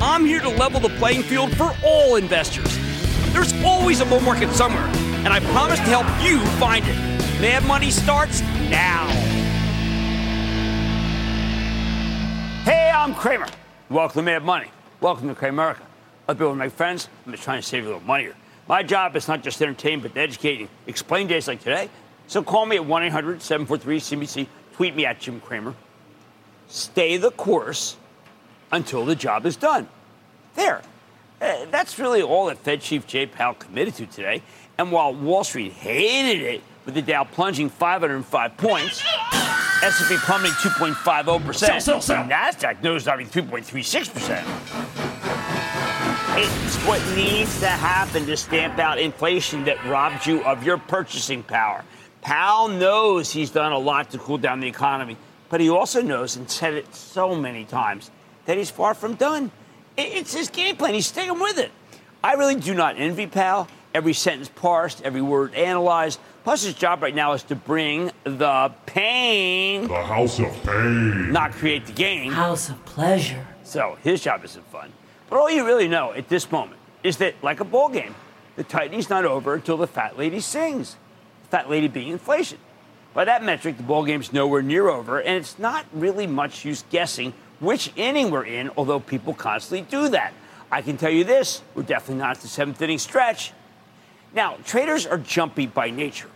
[0.00, 2.78] I'm here to level the playing field for all investors.
[3.32, 6.94] There's always a bull market somewhere, and I promise to help you find it.
[7.40, 9.08] Mad Money starts now.
[12.62, 13.48] Hey, I'm Cramer.
[13.90, 14.68] Welcome to Mad Money.
[15.00, 15.80] Welcome to Cramerica.
[16.28, 18.36] Other people my friends, I'm just trying to save a little money here.
[18.68, 20.68] My job is not just to entertain, but to educate you.
[20.86, 21.90] Explain days like today.
[22.28, 24.46] So call me at 1 800 743 CNBC.
[24.74, 25.74] Tweet me at Jim Cramer.
[26.68, 27.96] Stay the course
[28.70, 29.88] until the job is done.
[30.54, 30.82] There.
[31.40, 34.42] Uh, that's really all that Fed Chief Jay Powell committed to today.
[34.76, 39.02] And while Wall Street hated it, with the Dow plunging 505 points,
[39.82, 42.24] S&P plummeting 2.50%, sell, sell, sell.
[42.24, 44.42] NASDAQ nosediving 3.36%.
[46.40, 51.42] It's what needs to happen to stamp out inflation that robs you of your purchasing
[51.42, 51.84] power.
[52.22, 55.18] Powell knows he's done a lot to cool down the economy,
[55.50, 58.10] but he also knows, and said it so many times,
[58.48, 59.50] that he's far from done.
[59.98, 60.94] It's his game plan.
[60.94, 61.70] He's sticking with it.
[62.24, 63.68] I really do not envy Powell.
[63.94, 66.18] Every sentence parsed, every word analyzed.
[66.44, 69.86] Plus, his job right now is to bring the pain.
[69.86, 71.30] The house of pain.
[71.30, 72.32] Not create the game.
[72.32, 73.46] House of pleasure.
[73.64, 74.92] So his job isn't fun.
[75.28, 78.14] But all you really know at this moment is that, like a ball game,
[78.56, 80.96] the tightening's not over until the fat lady sings.
[81.42, 82.58] The fat lady being inflation.
[83.12, 86.84] By that metric, the ball game's nowhere near over, and it's not really much use
[86.88, 90.32] guessing which inning we're in, although people constantly do that.
[90.70, 93.52] I can tell you this we're definitely not at the seventh inning stretch.
[94.34, 96.28] Now, traders are jumpy by nature.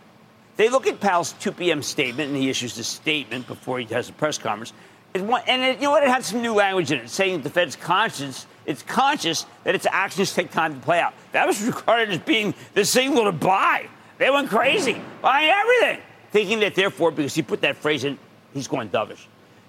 [0.55, 1.81] They look at Powell's 2 p.m.
[1.81, 4.73] statement, and he issues a statement before he has a press conference.
[5.13, 6.03] And it, you know what?
[6.03, 9.85] It had some new language in it, saying the Fed's conscious, it's conscious that its
[9.89, 11.13] actions take time to play out.
[11.31, 13.87] That was regarded as being the signal to buy.
[14.17, 16.01] They went crazy, buying everything,
[16.31, 18.17] thinking that therefore, because he put that phrase in,
[18.53, 19.25] he's going dovish.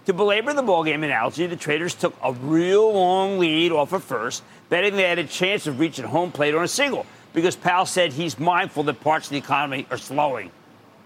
[0.06, 4.42] To belabor the ballgame analogy, the traders took a real long lead off of first,
[4.68, 8.12] betting they had a chance of reaching home plate on a single, because Powell said
[8.12, 10.50] he's mindful that parts of the economy are slowing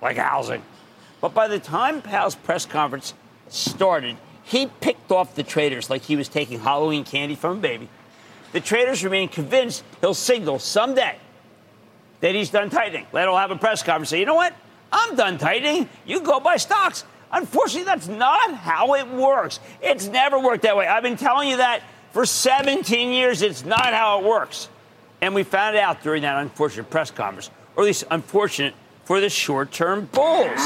[0.02, 0.62] like housing.
[1.20, 3.14] But by the time Powell's press conference
[3.48, 7.88] started, he picked off the traders like he was taking Halloween candy from a baby.
[8.52, 11.18] The traders remain convinced he'll signal someday
[12.20, 13.06] that he's done tightening.
[13.12, 14.08] Let him have a press conference.
[14.08, 14.54] Say, you know what?
[14.90, 15.88] I'm done tightening.
[16.06, 17.04] You go buy stocks.
[17.32, 19.60] Unfortunately, that's not how it works.
[19.82, 20.86] It's never worked that way.
[20.86, 23.42] I've been telling you that for 17 years.
[23.42, 24.68] It's not how it works.
[25.20, 28.74] And we found out during that unfortunate press conference, or at least unfortunate
[29.04, 30.60] for the short term bulls.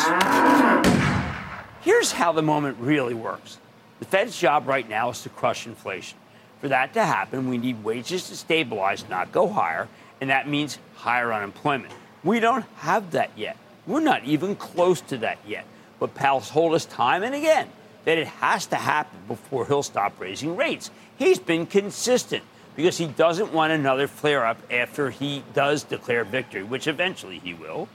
[1.80, 3.58] Here's how the moment really works
[3.98, 6.18] the Fed's job right now is to crush inflation.
[6.60, 9.88] For that to happen, we need wages to stabilize, not go higher,
[10.20, 11.92] and that means higher unemployment.
[12.22, 13.56] We don't have that yet.
[13.86, 15.64] We're not even close to that yet.
[16.02, 17.68] But Powell's told us time and again
[18.06, 20.90] that it has to happen before he'll stop raising rates.
[21.16, 22.42] He's been consistent
[22.74, 27.54] because he doesn't want another flare up after he does declare victory, which eventually he
[27.54, 27.88] will.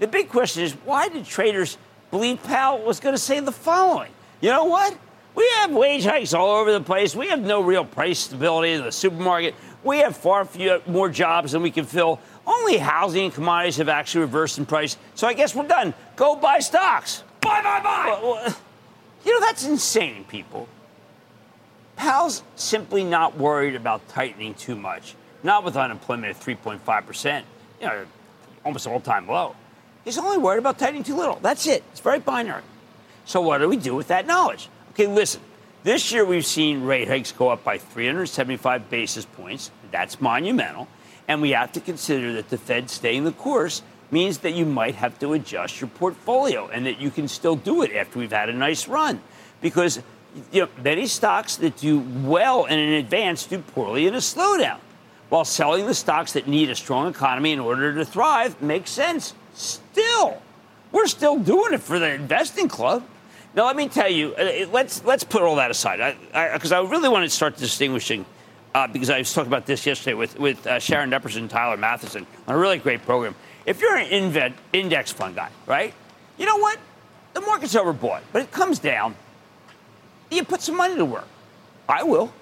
[0.00, 1.78] The big question is why did traders
[2.10, 4.12] believe Powell was going to say the following?
[4.42, 4.94] You know what?
[5.34, 7.16] We have wage hikes all over the place.
[7.16, 9.54] We have no real price stability in the supermarket.
[9.82, 12.20] We have far fewer more jobs than we can fill.
[12.46, 14.98] Only housing and commodities have actually reversed in price.
[15.14, 15.94] So I guess we're done.
[16.16, 17.22] Go buy stocks.
[17.46, 18.18] Buy, buy, buy.
[18.20, 18.56] Well, well,
[19.24, 20.68] you know, that's insane, people.
[21.94, 25.14] Powell's simply not worried about tightening too much.
[25.44, 27.42] Not with unemployment at 3.5%.
[27.80, 28.06] You know,
[28.64, 29.54] almost all time low.
[30.04, 31.36] He's only worried about tightening too little.
[31.36, 31.84] That's it.
[31.92, 32.62] It's very binary.
[33.26, 34.68] So what do we do with that knowledge?
[34.90, 35.40] Okay, listen.
[35.84, 39.70] This year we've seen rate hikes go up by 375 basis points.
[39.92, 40.88] That's monumental.
[41.28, 44.94] And we have to consider that the Fed staying the course means that you might
[44.94, 48.48] have to adjust your portfolio and that you can still do it after we've had
[48.48, 49.20] a nice run.
[49.60, 50.00] Because
[50.52, 54.78] you know, many stocks that do well in an advance do poorly in a slowdown.
[55.28, 59.34] While selling the stocks that need a strong economy in order to thrive makes sense.
[59.54, 60.40] Still,
[60.92, 63.04] we're still doing it for the investing club.
[63.54, 66.16] Now, let me tell you, uh, let's let's put all that aside,
[66.52, 68.26] because I, I, I, really want to start distinguishing,
[68.74, 71.78] uh, because I was talking about this yesterday with with uh, Sharon Epperson and Tyler
[71.78, 73.34] Mathisen on a really great program.
[73.66, 75.92] If you're an index fund guy, right?
[76.38, 76.78] You know what?
[77.34, 79.14] The market's overbought, but it comes down.
[80.30, 81.28] You put some money to work.
[81.88, 82.32] I will.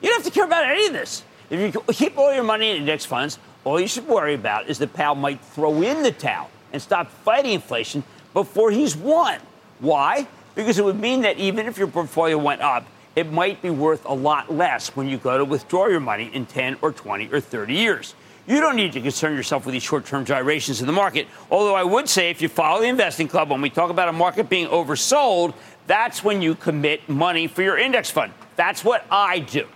[0.00, 1.22] You don't have to care about any of this.
[1.50, 4.78] If you keep all your money in index funds, all you should worry about is
[4.78, 9.38] that Powell might throw in the towel and stop fighting inflation before he's won.
[9.80, 10.26] Why?
[10.54, 12.86] because it would mean that even if your portfolio went up,
[13.16, 16.46] it might be worth a lot less when you go to withdraw your money in
[16.46, 18.14] 10 or 20 or 30 years.
[18.46, 21.28] You don't need to concern yourself with these short term gyrations in the market.
[21.50, 24.12] Although I would say, if you follow the investing club, when we talk about a
[24.12, 25.54] market being oversold,
[25.86, 28.32] that's when you commit money for your index fund.
[28.56, 29.66] That's what I do.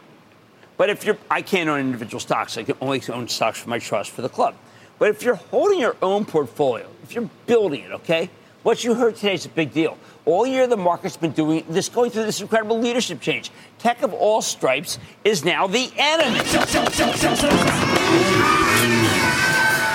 [0.76, 2.58] But if you're, I can't own individual stocks.
[2.58, 4.54] I can only own stocks for my trust for the club.
[4.98, 8.30] But if you're holding your own portfolio, if you're building it, okay,
[8.64, 9.96] what you heard today is a big deal.
[10.24, 13.52] All year, the market's been doing this, going through this incredible leadership change.
[13.78, 16.40] Tech of all stripes is now the enemy.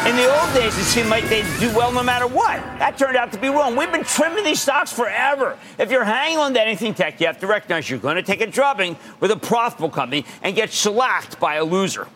[0.08, 2.58] In the old days, it seemed like they'd do well no matter what.
[2.78, 3.76] That turned out to be wrong.
[3.76, 5.58] We've been trimming these stocks forever.
[5.78, 8.40] If you're hanging on to anything tech, you have to recognize you're going to take
[8.40, 12.08] a drubbing with a profitable company and get shellacked by a loser.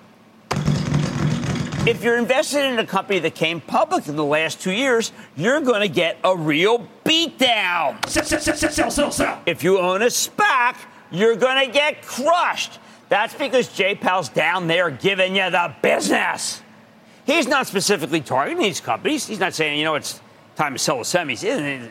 [1.85, 5.59] If you're invested in a company that came public in the last two years, you're
[5.59, 8.07] going to get a real beatdown.
[8.07, 10.77] Sell, sell, sell, sell, If you own a SPAC,
[11.11, 12.79] you're going to get crushed.
[13.09, 16.61] That's because Jay Powell's down there giving you the business.
[17.25, 19.27] He's not specifically targeting these companies.
[19.27, 20.21] He's not saying, you know, it's
[20.55, 21.41] time to sell the semis.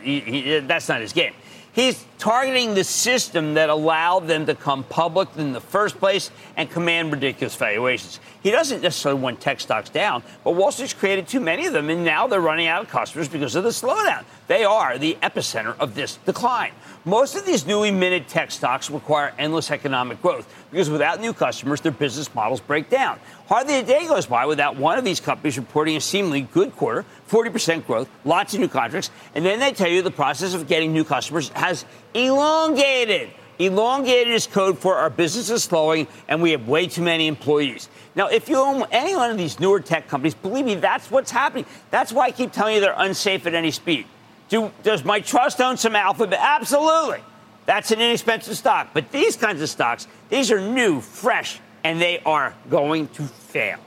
[0.01, 1.35] He, he, that's not his game.
[1.75, 6.71] He's targeting the system that allowed them to come public in the first place and
[6.71, 8.21] command ridiculous valuations.
[8.43, 11.89] He doesn't necessarily want tech stocks down, but Wall Street's created too many of them,
[11.89, 14.25] and now they're running out of customers because of the slowdown.
[14.49, 16.73] They are the epicenter of this decline.
[17.07, 21.83] Most of these newly minted tech stocks require endless economic growth because without new customers,
[21.83, 23.21] their business models break down.
[23.47, 27.05] Hardly a day goes by without one of these companies reporting a seemingly good quarter,
[27.29, 30.95] 40% growth, lots of new contracts, and then they tell you the process of getting
[30.95, 31.85] new customers has
[32.15, 33.31] elongated.
[33.59, 37.91] Elongated is code for our business is slowing and we have way too many employees.
[38.15, 41.31] Now, if you own any one of these newer tech companies, believe me, that's what's
[41.31, 41.67] happening.
[41.91, 44.07] That's why I keep telling you they're unsafe at any speed.
[44.49, 46.39] Do, does my trust own some alphabet?
[46.41, 47.21] Absolutely.
[47.67, 48.91] That's an inexpensive stock.
[48.93, 53.79] But these kinds of stocks, these are new, fresh, and they are going to fail.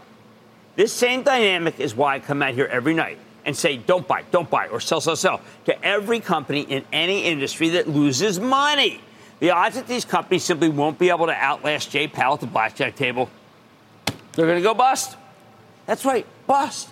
[0.75, 4.23] This same dynamic is why I come out here every night and say, don't buy,
[4.31, 8.99] don't buy, or sell, sell, sell to every company in any industry that loses money.
[9.39, 12.47] The odds that these companies simply won't be able to outlast Jay Powell at the
[12.47, 13.29] blackjack table,
[14.33, 15.15] they're going to go bust.
[15.85, 16.89] That's right, bust.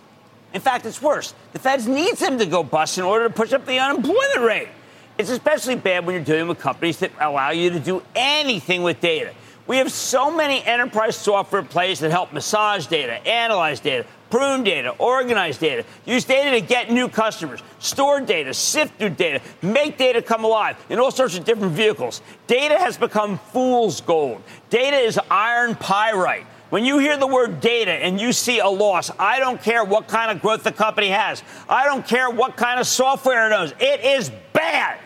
[0.54, 1.34] In fact, it's worse.
[1.52, 4.68] The Feds needs them to go bust in order to push up the unemployment rate.
[5.18, 9.00] It's especially bad when you're dealing with companies that allow you to do anything with
[9.00, 9.34] data.
[9.68, 14.90] We have so many enterprise software plays that help massage data, analyze data, prune data,
[14.98, 20.22] organize data, use data to get new customers, store data, sift through data, make data
[20.22, 22.22] come alive in all sorts of different vehicles.
[22.48, 24.42] Data has become fool's gold.
[24.70, 26.46] Data is iron pyrite.
[26.72, 30.08] When you hear the word data and you see a loss, I don't care what
[30.08, 31.44] kind of growth the company has.
[31.70, 33.74] I don't care what kind of software it owns.
[33.80, 34.98] It is bad.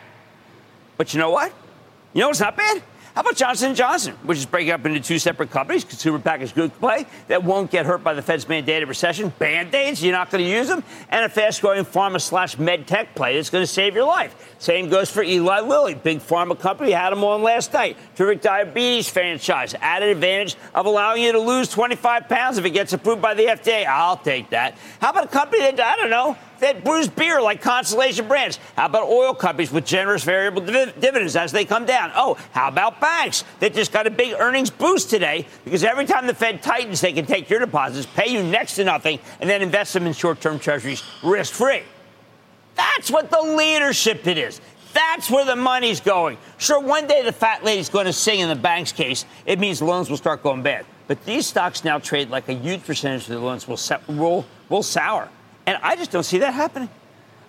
[0.97, 1.53] But you know what?
[2.13, 2.81] You know what's not bad?
[3.17, 6.53] How about Johnson & Johnson, which is breaking up into two separate companies, consumer packaged
[6.53, 10.43] goods play, that won't get hurt by the Fed's mandated recession, Band-Aids, you're not going
[10.43, 13.95] to use them, and a fast-growing pharma slash med tech play that's going to save
[13.95, 14.55] your life.
[14.59, 17.97] Same goes for Eli Lilly, big pharma company, had them on last night.
[18.15, 22.93] Terrific diabetes franchise, added advantage of allowing you to lose 25 pounds if it gets
[22.93, 23.87] approved by the FDA.
[23.87, 24.77] I'll take that.
[25.01, 28.59] How about a company that, I don't know, that brews beer like Constellation Brands?
[28.75, 32.11] How about oil companies with generous variable div- dividends as they come down?
[32.15, 36.27] Oh, how about banks that just got a big earnings boost today because every time
[36.27, 39.61] the Fed tightens, they can take your deposits, pay you next to nothing, and then
[39.61, 41.83] invest them in short term treasuries risk free.
[42.75, 44.61] That's what the leadership it is.
[44.93, 46.37] That's where the money's going.
[46.57, 49.25] Sure, one day the fat lady's going to sing in the bank's case.
[49.45, 50.85] It means loans will start going bad.
[51.07, 54.83] But these stocks now trade like a huge percentage of the loans will, will, will
[54.83, 55.29] sour
[55.67, 56.89] And I just don't see that happening.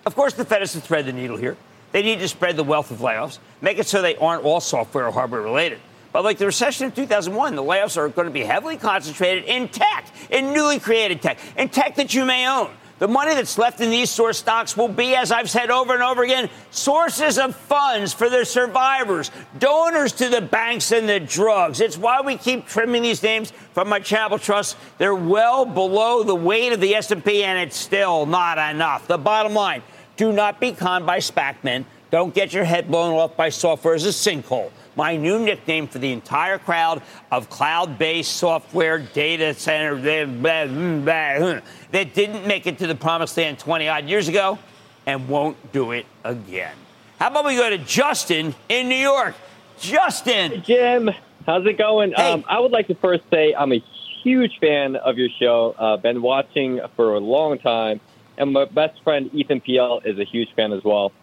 [0.05, 1.57] Of course, the Fed has to thread the needle here.
[1.91, 5.07] They need to spread the wealth of layoffs, make it so they aren't all software
[5.07, 5.79] or hardware related.
[6.11, 9.69] But like the recession of 2001, the layoffs are going to be heavily concentrated in
[9.69, 12.69] tech, in newly created tech, in tech that you may own.
[12.99, 16.03] The money that's left in these source stocks will be, as I've said over and
[16.03, 21.79] over again, sources of funds for their survivors, donors to the banks and the drugs.
[21.79, 24.75] It's why we keep trimming these names from my charitable trust.
[24.97, 29.07] They're well below the weight of the S&P, and it's still not enough.
[29.07, 29.81] The bottom line:
[30.17, 31.85] Do not be conned by SPAC men.
[32.11, 35.97] Don't get your head blown off by software as a sinkhole my new nickname for
[35.97, 37.01] the entire crowd
[37.31, 43.87] of cloud based software data center that didn't make it to the promised land 20
[43.87, 44.59] odd years ago
[45.05, 46.75] and won't do it again.
[47.17, 49.35] How about we go to Justin in New York?
[49.79, 50.51] Justin.
[50.51, 51.09] Hey, Jim,
[51.45, 52.11] how's it going?
[52.11, 52.33] Hey.
[52.33, 53.81] Um, I would like to first say I'm a
[54.21, 55.75] huge fan of your show.
[55.79, 58.01] Uh, been watching for a long time,
[58.37, 61.13] and my best friend Ethan PL is a huge fan as well.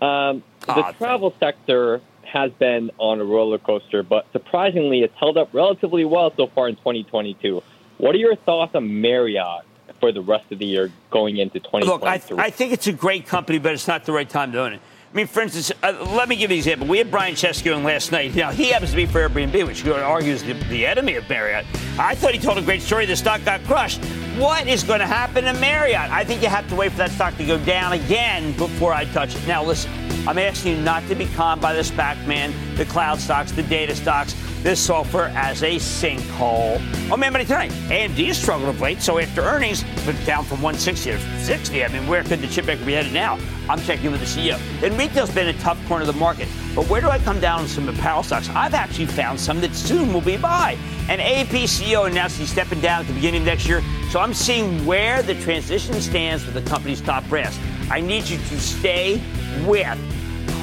[0.00, 2.00] Um, the travel sector
[2.34, 6.68] has been on a roller coaster, but surprisingly, it's held up relatively well so far
[6.68, 7.62] in 2022.
[7.98, 9.64] What are your thoughts on Marriott
[10.00, 12.36] for the rest of the year going into 2023?
[12.36, 14.60] Look, I, I think it's a great company, but it's not the right time to
[14.60, 14.80] own it.
[15.14, 16.88] I mean, for instance, uh, let me give you an example.
[16.88, 18.34] We had Brian Chesky on last night.
[18.34, 21.14] Now, he happens to be for Airbnb, which you could argue is the, the enemy
[21.14, 21.64] of Marriott.
[22.00, 23.06] I thought he told a great story.
[23.06, 24.04] The stock got crushed.
[24.36, 26.10] What is going to happen to Marriott?
[26.10, 29.04] I think you have to wait for that stock to go down again before I
[29.04, 29.46] touch it.
[29.46, 29.92] Now, listen,
[30.26, 33.62] I'm asking you not to be conned by the SPAC man, the cloud stocks, the
[33.62, 36.80] data stocks, this software as a sinkhole.
[37.10, 37.70] Oh, man, money tonight.
[37.88, 41.84] AMD is struggling of late, so after earnings, but down from 160 to 60.
[41.84, 43.38] I mean, where could the chip maker be headed now?
[43.68, 44.58] I'm checking with the CEO.
[44.82, 46.48] And retail's been a tough corner of the market.
[46.74, 48.48] But where do I come down on some apparel stocks?
[48.48, 50.78] I've actually found some that soon will be buy.
[51.08, 53.82] And AP CEO announced he's stepping down at the beginning of next year.
[54.10, 57.58] So I'm seeing where the transition stands with the company's top brass.
[57.90, 59.20] I need you to stay
[59.66, 59.98] with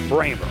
[0.09, 0.47] Cramer.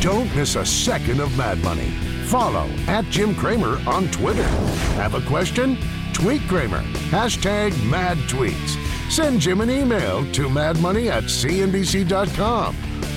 [0.00, 1.90] Don't miss a second of Mad Money.
[2.24, 4.46] Follow at Jim Cramer on Twitter.
[4.94, 5.76] Have a question?
[6.14, 6.82] Tweet Cramer.
[7.10, 8.78] Hashtag mad tweets.
[9.10, 12.89] Send Jim an email to madmoney at cnbc.com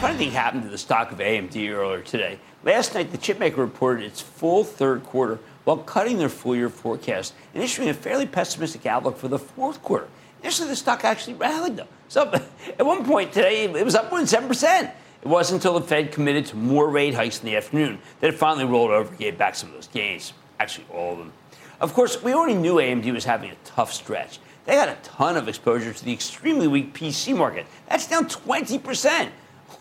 [0.00, 2.38] Funny thing happened to the stock of AMD earlier today.
[2.62, 7.34] Last night, the chipmaker reported its full third quarter while cutting their full year forecast
[7.52, 10.06] and issuing a fairly pessimistic outlook for the fourth quarter.
[10.40, 11.88] Initially, the stock actually rallied, though.
[12.06, 12.30] So
[12.78, 14.84] at one point today, it was up more than 7%.
[14.84, 18.38] It wasn't until the Fed committed to more rate hikes in the afternoon that it
[18.38, 20.32] finally rolled over and gave back some of those gains.
[20.60, 21.32] Actually, all of them.
[21.80, 24.38] Of course, we already knew AMD was having a tough stretch.
[24.64, 27.66] They got a ton of exposure to the extremely weak PC market.
[27.88, 29.30] That's down 20%.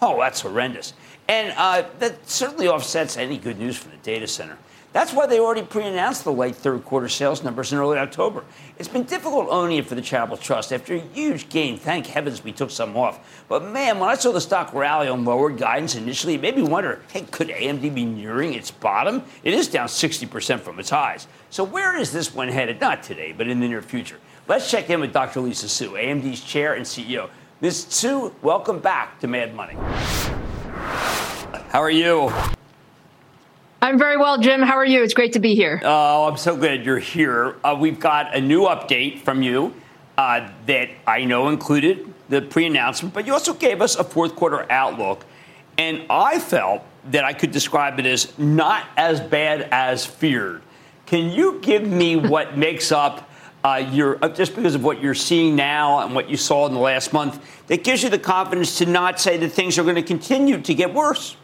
[0.01, 0.93] Oh, that's horrendous.
[1.27, 4.57] And uh, that certainly offsets any good news for the data center.
[4.93, 8.43] That's why they already pre announced the late third quarter sales numbers in early October.
[8.79, 11.77] It's been difficult owning it for the Charitable Trust after a huge gain.
[11.77, 13.45] Thank heavens we took some off.
[13.49, 16.63] But man, when I saw the stock rally on lower guidance initially, it made me
[16.63, 19.23] wonder hey, could AMD be nearing its bottom?
[19.43, 21.27] It is down 60% from its highs.
[21.49, 22.79] So where is this one headed?
[22.79, 24.17] Not today, but in the near future.
[24.47, 25.41] Let's check in with Dr.
[25.41, 27.29] Lisa Su, AMD's chair and CEO.
[27.59, 27.87] Ms.
[27.89, 29.73] Su, welcome back to Mad Money.
[31.69, 32.31] How are you?
[33.81, 34.61] I'm very well, Jim.
[34.61, 35.01] How are you?
[35.01, 35.81] It's great to be here.
[35.83, 37.55] Oh, I'm so glad you're here.
[37.63, 39.73] Uh, we've got a new update from you
[40.19, 44.35] uh, that I know included the pre announcement, but you also gave us a fourth
[44.35, 45.25] quarter outlook.
[45.79, 50.61] And I felt that I could describe it as not as bad as feared.
[51.07, 53.26] Can you give me what makes up
[53.67, 56.73] uh, your, uh, just because of what you're seeing now and what you saw in
[56.73, 59.95] the last month, that gives you the confidence to not say that things are going
[59.95, 61.35] to continue to get worse?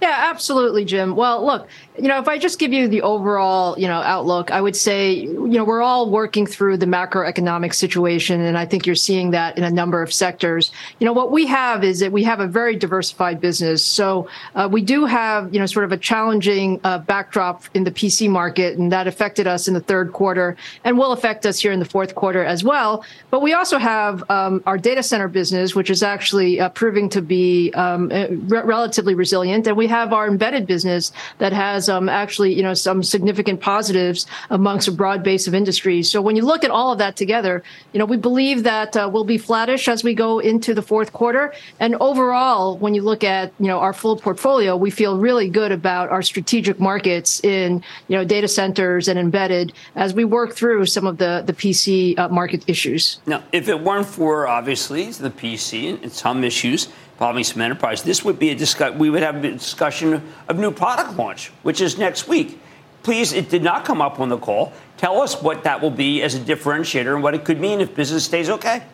[0.00, 1.14] Yeah, absolutely, Jim.
[1.14, 4.60] Well, look, you know, if I just give you the overall, you know, outlook, I
[4.60, 8.94] would say, you know, we're all working through the macroeconomic situation, and I think you're
[8.94, 10.72] seeing that in a number of sectors.
[11.00, 13.84] You know, what we have is that we have a very diversified business.
[13.84, 17.90] So uh, we do have, you know, sort of a challenging uh, backdrop in the
[17.90, 21.72] PC market, and that affected us in the third quarter, and will affect us here
[21.72, 23.04] in the fourth quarter as well.
[23.28, 27.20] But we also have um, our data center business, which is actually uh, proving to
[27.20, 32.08] be um, uh, re- relatively resilient, and we have our embedded business that has um,
[32.08, 36.10] actually, you know, some significant positives amongst a broad base of industries.
[36.10, 39.10] So when you look at all of that together, you know, we believe that uh,
[39.12, 41.52] we'll be flattish as we go into the fourth quarter.
[41.78, 45.72] And overall, when you look at, you know, our full portfolio, we feel really good
[45.72, 50.86] about our strategic markets in, you know, data centers and embedded as we work through
[50.86, 53.20] some of the, the PC uh, market issues.
[53.26, 56.88] Now, if it weren't for obviously the PC and some issues,
[57.20, 58.02] involving some enterprise.
[58.02, 58.94] This would be a discuss.
[58.94, 62.58] We would have a discussion of new product launch, which is next week.
[63.02, 64.72] Please, it did not come up on the call.
[64.96, 67.94] Tell us what that will be as a differentiator and what it could mean if
[67.94, 68.84] business stays okay.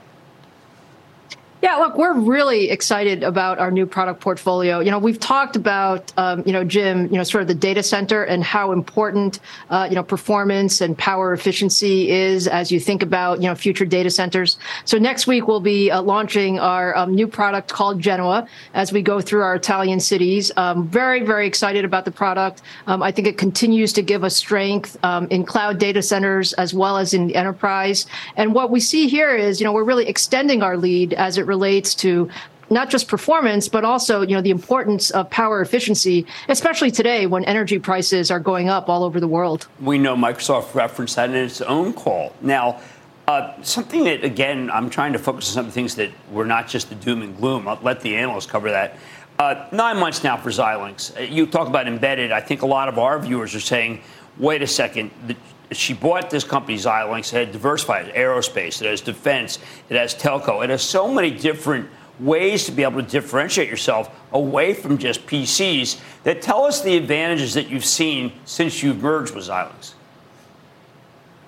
[1.66, 4.78] Yeah, look, we're really excited about our new product portfolio.
[4.78, 7.82] You know, we've talked about, um, you know, Jim, you know, sort of the data
[7.82, 13.02] center and how important, uh, you know, performance and power efficiency is as you think
[13.02, 14.58] about, you know, future data centers.
[14.84, 19.02] So next week we'll be uh, launching our um, new product called Genoa as we
[19.02, 20.52] go through our Italian cities.
[20.56, 22.62] Um, very, very excited about the product.
[22.86, 26.72] Um, I think it continues to give us strength um, in cloud data centers as
[26.72, 28.06] well as in enterprise.
[28.36, 31.42] And what we see here is, you know, we're really extending our lead as it
[31.42, 31.55] relates
[31.96, 32.30] to
[32.70, 37.44] not just performance, but also, you know, the importance of power efficiency, especially today when
[37.44, 39.68] energy prices are going up all over the world.
[39.80, 42.34] We know Microsoft referenced that in its own call.
[42.40, 42.80] Now,
[43.28, 46.88] uh, something that, again, I'm trying to focus on some things that were not just
[46.88, 47.66] the doom and gloom.
[47.68, 48.98] I'll let the analysts cover that.
[49.38, 51.16] Uh, nine months now for Xilinx.
[51.16, 52.32] Uh, you talk about embedded.
[52.32, 54.00] I think a lot of our viewers are saying,
[54.38, 55.36] wait a second, the,
[55.72, 60.62] she bought this company, Xilinx, it had diversified aerospace, it has defense, it has telco,
[60.62, 61.88] it has so many different
[62.20, 66.96] ways to be able to differentiate yourself away from just PCs that tell us the
[66.96, 69.94] advantages that you've seen since you've merged with Xilinx.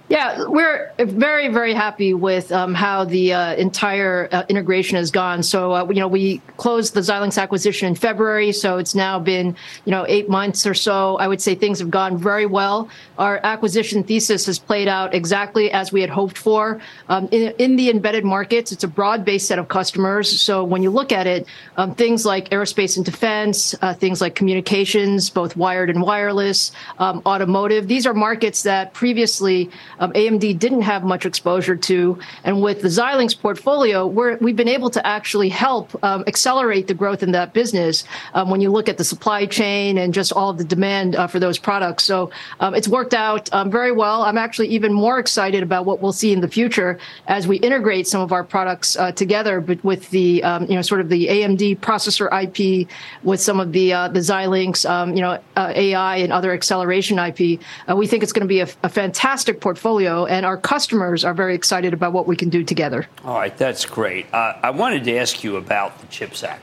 [0.09, 5.42] Yeah, we're very, very happy with um, how the uh, entire uh, integration has gone.
[5.42, 9.55] So, uh, you know, we closed the Xilinx acquisition in February, so it's now been,
[9.85, 11.16] you know, eight months or so.
[11.18, 12.88] I would say things have gone very well.
[13.18, 16.81] Our acquisition thesis has played out exactly as we had hoped for.
[17.11, 20.40] Um, in, in, the embedded markets, it's a broad-based set of customers.
[20.40, 24.35] So when you look at it, um, things like aerospace and defense, uh, things like
[24.35, 30.83] communications, both wired and wireless, um, automotive, these are markets that previously um, AMD didn't
[30.83, 32.19] have much exposure to.
[32.45, 36.95] And with the Xilinx portfolio, we have been able to actually help um, accelerate the
[36.95, 40.51] growth in that business um, when you look at the supply chain and just all
[40.51, 42.05] of the demand uh, for those products.
[42.05, 42.31] So
[42.61, 44.23] um, it's worked out um, very well.
[44.23, 48.07] I'm actually even more excited about what we'll see in the future as we integrate
[48.07, 51.27] some of our products uh, together, but with the um, you know sort of the
[51.29, 52.89] AMD processor IP
[53.23, 54.85] with some of the uh, the Xilinx
[55.15, 57.61] you know uh, AI and other acceleration IP.
[57.89, 61.24] Uh, we think it's going to be a, a fantastic portfolio portfolio, and our customers
[61.24, 63.07] are very excited about what we can do together.
[63.24, 64.27] All right, that's great.
[64.35, 66.62] Uh, I wanted to ask you about the CHIPS Act.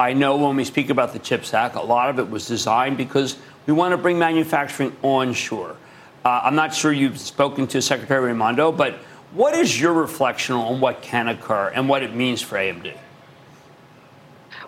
[0.00, 2.96] I know when we speak about the CHIPS Act, a lot of it was designed
[2.96, 3.36] because
[3.66, 5.76] we want to bring manufacturing onshore.
[6.24, 8.94] Uh, I'm not sure you've spoken to Secretary Raimondo, but
[9.32, 12.96] what is your reflection on what can occur and what it means for AMD?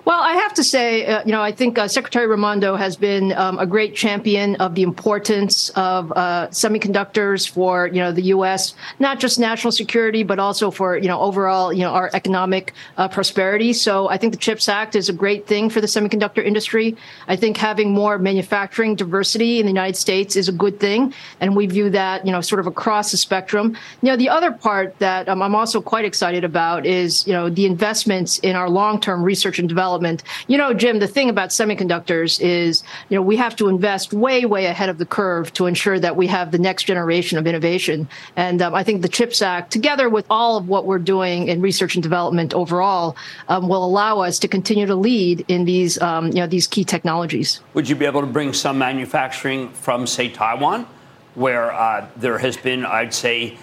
[0.05, 3.33] Well, I have to say, uh, you know, I think uh, Secretary Raimondo has been
[3.35, 8.75] um, a great champion of the importance of uh, semiconductors for, you know, the U.S.,
[8.99, 13.07] not just national security, but also for, you know, overall, you know, our economic uh,
[13.07, 13.73] prosperity.
[13.73, 16.97] So I think the CHIPS Act is a great thing for the semiconductor industry.
[17.29, 21.15] I think having more manufacturing diversity in the United States is a good thing.
[21.39, 23.79] And we view that, you know, sort of across the spectrum.
[24.03, 27.49] You know, the other part that um, I'm also quite excited about is, you know,
[27.49, 30.23] the investments in our long-term research and development development.
[30.49, 34.45] You know, Jim, the thing about semiconductors is, you know, we have to invest way,
[34.47, 38.09] way ahead of the curve to ensure that we have the next generation of innovation.
[38.37, 41.61] And um, I think the CHIPS Act, together with all of what we're doing in
[41.61, 43.17] research and development overall,
[43.49, 46.85] um, will allow us to continue to lead in these, um, you know, these key
[46.85, 47.61] technologies.
[47.75, 50.87] Would you be able to bring some manufacturing from, say, Taiwan,
[51.35, 53.59] where uh, there has been, I'd say,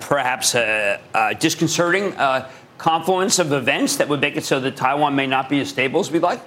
[0.00, 0.98] perhaps uh,
[1.38, 2.48] disconcerting uh,
[2.82, 6.00] confluence of events that would make it so that Taiwan may not be as stable
[6.00, 6.42] as we'd like?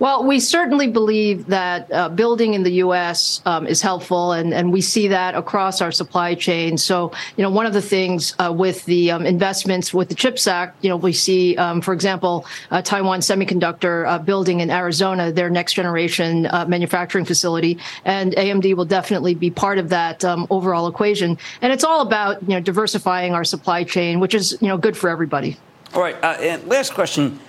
[0.00, 3.42] Well, we certainly believe that uh, building in the U.S.
[3.44, 6.78] Um, is helpful, and, and we see that across our supply chain.
[6.78, 10.46] So, you know, one of the things uh, with the um, investments with the CHIPS
[10.46, 15.32] Act, you know, we see, um, for example, uh, Taiwan Semiconductor uh, building in Arizona
[15.32, 20.46] their next generation uh, manufacturing facility, and AMD will definitely be part of that um,
[20.50, 21.36] overall equation.
[21.60, 24.96] And it's all about you know diversifying our supply chain, which is you know good
[24.96, 25.56] for everybody.
[25.94, 27.40] All right, uh, and last question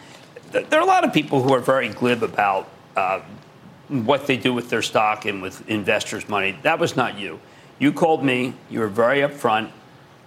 [0.52, 3.22] there are a lot of people who are very glib about uh,
[3.88, 6.58] what they do with their stock and with investors' money.
[6.64, 7.40] That was not you.
[7.80, 8.54] You called me.
[8.70, 9.70] You were very upfront.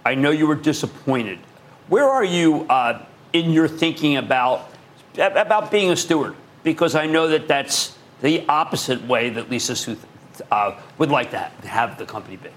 [0.05, 1.39] I know you were disappointed.
[1.87, 4.69] Where are you uh, in your thinking about
[5.17, 6.35] about being a steward?
[6.63, 9.97] Because I know that that's the opposite way that Lisa Su
[10.49, 12.49] uh, would like to have the company be.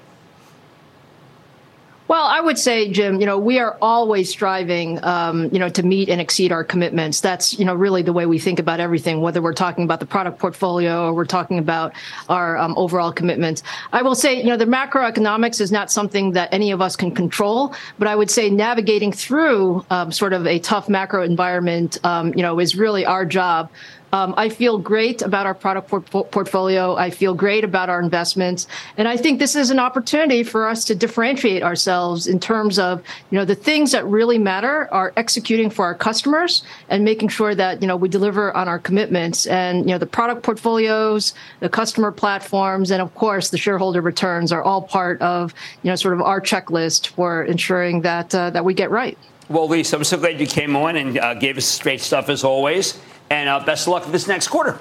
[2.08, 5.82] Well, I would say, Jim, you know, we are always striving, um, you know, to
[5.82, 7.20] meet and exceed our commitments.
[7.20, 10.06] That's, you know, really the way we think about everything, whether we're talking about the
[10.06, 11.94] product portfolio or we're talking about
[12.28, 13.64] our um, overall commitments.
[13.92, 17.10] I will say, you know, the macroeconomics is not something that any of us can
[17.10, 22.32] control, but I would say navigating through um, sort of a tough macro environment, um,
[22.34, 23.68] you know, is really our job.
[24.12, 26.96] Um, I feel great about our product por- portfolio.
[26.96, 28.66] I feel great about our investments.
[28.96, 33.02] And I think this is an opportunity for us to differentiate ourselves in terms of,
[33.30, 37.54] you know, the things that really matter are executing for our customers and making sure
[37.54, 41.68] that, you know, we deliver on our commitments and, you know, the product portfolios, the
[41.68, 46.14] customer platforms, and of course, the shareholder returns are all part of, you know, sort
[46.14, 49.18] of our checklist for ensuring that, uh, that we get right.
[49.48, 52.42] Well, Lisa, I'm so glad you came on and uh, gave us straight stuff as
[52.42, 52.98] always.
[53.30, 54.80] And uh, best of luck this next quarter.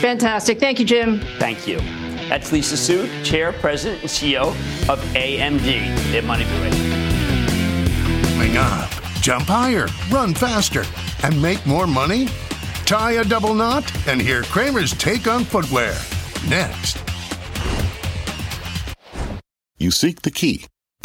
[0.00, 0.60] Fantastic.
[0.60, 1.20] Thank you, Jim.
[1.38, 1.78] Thank you.
[2.28, 4.48] That's Lisa Su, Chair, President, and CEO
[4.88, 6.12] of AMD.
[6.12, 7.06] Their money be ready.
[8.56, 10.82] Up, jump higher, run faster,
[11.24, 12.26] and make more money?
[12.86, 15.94] Tie a double knot and hear Cramer's take on footwear.
[16.48, 17.02] Next.
[19.76, 20.64] You seek the key,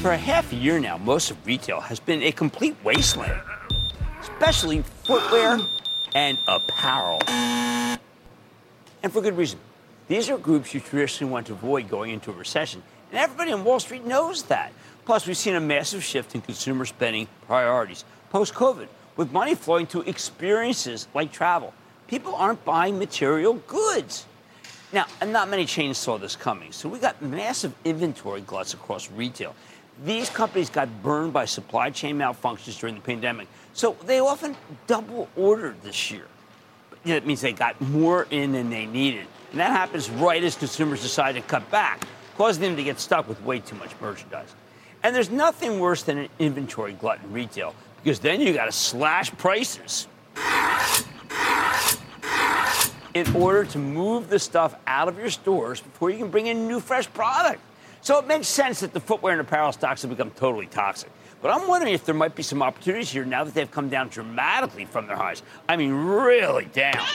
[0.00, 3.38] For a half a year now, most of retail has been a complete wasteland,
[4.22, 5.58] especially footwear
[6.14, 7.20] and apparel.
[7.26, 7.98] And
[9.12, 9.58] for good reason.
[10.08, 13.62] These are groups you traditionally want to avoid going into a recession, and everybody on
[13.62, 14.72] Wall Street knows that.
[15.04, 19.86] Plus, we've seen a massive shift in consumer spending priorities post COVID, with money flowing
[19.88, 21.74] to experiences like travel.
[22.06, 24.24] People aren't buying material goods.
[24.94, 29.54] Now, not many chains saw this coming, so we got massive inventory gluts across retail.
[30.04, 35.28] These companies got burned by supply chain malfunctions during the pandemic, so they often double
[35.36, 36.24] ordered this year.
[37.04, 39.26] That means they got more in than they needed.
[39.50, 43.28] And that happens right as consumers decide to cut back, causing them to get stuck
[43.28, 44.54] with way too much merchandise.
[45.02, 48.72] And there's nothing worse than an inventory glut in retail because then you got to
[48.72, 50.08] slash prices
[53.14, 56.68] in order to move the stuff out of your stores before you can bring in
[56.68, 57.60] new fresh product.
[58.02, 61.10] So it makes sense that the footwear and apparel stocks have become totally toxic.
[61.42, 64.08] But I'm wondering if there might be some opportunities here now that they've come down
[64.08, 65.42] dramatically from their highs.
[65.68, 67.06] I mean, really down.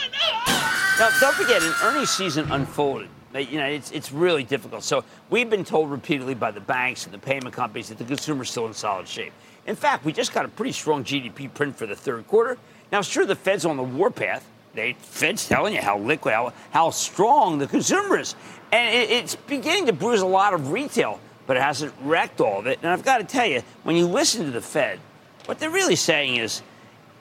[0.97, 3.09] Now, don't forget, an earnings season unfolded.
[3.33, 4.83] You know, it's, it's really difficult.
[4.83, 8.49] So we've been told repeatedly by the banks and the payment companies that the consumer's
[8.49, 9.33] still in solid shape.
[9.67, 12.57] In fact, we just got a pretty strong GDP print for the third quarter.
[12.91, 14.47] Now, sure, the Fed's on the warpath.
[14.73, 18.35] The Fed's telling you how liquid, how, how strong the consumer is.
[18.71, 22.59] And it, it's beginning to bruise a lot of retail, but it hasn't wrecked all
[22.59, 22.79] of it.
[22.81, 24.99] And I've got to tell you, when you listen to the Fed,
[25.45, 26.61] what they're really saying is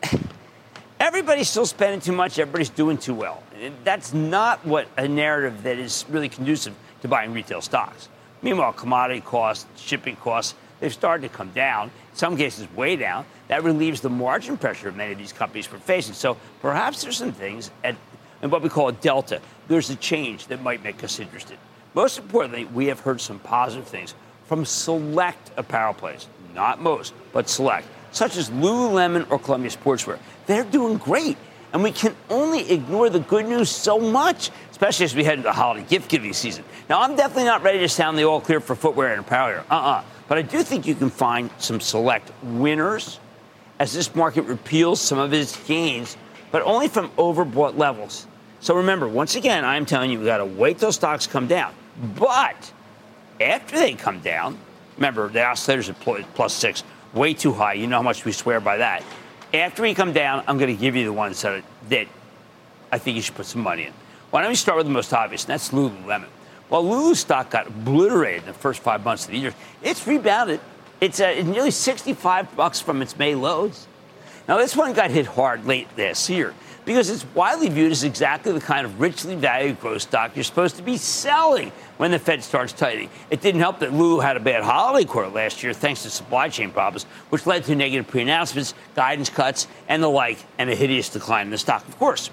[1.01, 3.43] everybody's still spending too much, everybody's doing too well.
[3.85, 8.09] That's not what a narrative that is really conducive to buying retail stocks.
[8.43, 13.25] Meanwhile, commodity costs, shipping costs, they've started to come down, in some cases way down.
[13.49, 16.15] That relieves the margin pressure many of these companies were facing.
[16.15, 17.97] So perhaps there's some things at
[18.45, 19.41] and what we call a delta.
[19.69, 21.59] There's a change that might make us interested.
[21.95, 24.15] Most importantly, we have heard some positive things
[24.47, 30.19] from select apparel plays, not most, but select, such as Lululemon or Columbia Sportswear.
[30.47, 31.37] They're doing great.
[31.73, 35.49] And we can only ignore the good news so much, especially as we head into
[35.49, 36.63] the holiday gift giving season.
[36.89, 39.65] Now, I'm definitely not ready to sound the all clear for footwear and apparel here.
[39.69, 39.91] Uh uh-uh.
[39.91, 40.05] uh.
[40.29, 43.19] But I do think you can find some select winners
[43.81, 46.17] as this market repeals some of its gains,
[46.53, 48.29] but only from overbought levels.
[48.65, 51.75] So remember, once again, I'm telling you, we got to wait till stocks come down.
[52.19, 52.73] But
[53.39, 54.59] after they come down,
[54.97, 57.75] remember, the oscillators are plus six, way too high.
[57.75, 59.05] You know how much we swear by that.
[59.53, 62.07] After we come down, I'm going to give you the ones that, that
[62.91, 63.93] I think you should put some money in.
[64.31, 66.29] Why don't we start with the most obvious, and that's Lululemon.
[66.71, 70.61] While Lulu stock got obliterated in the first five months of the year, it's rebounded.
[71.03, 73.87] It's uh, nearly 65 bucks from its May lows.
[74.49, 78.53] Now, this one got hit hard late this year because it's widely viewed as exactly
[78.53, 82.43] the kind of richly valued growth stock you're supposed to be selling when the Fed
[82.43, 83.11] starts tightening.
[83.31, 86.49] It didn't help that Lulu had a bad holiday quarter last year thanks to supply
[86.49, 90.75] chain problems, which led to negative pre announcements, guidance cuts, and the like, and a
[90.75, 92.31] hideous decline in the stock, of course.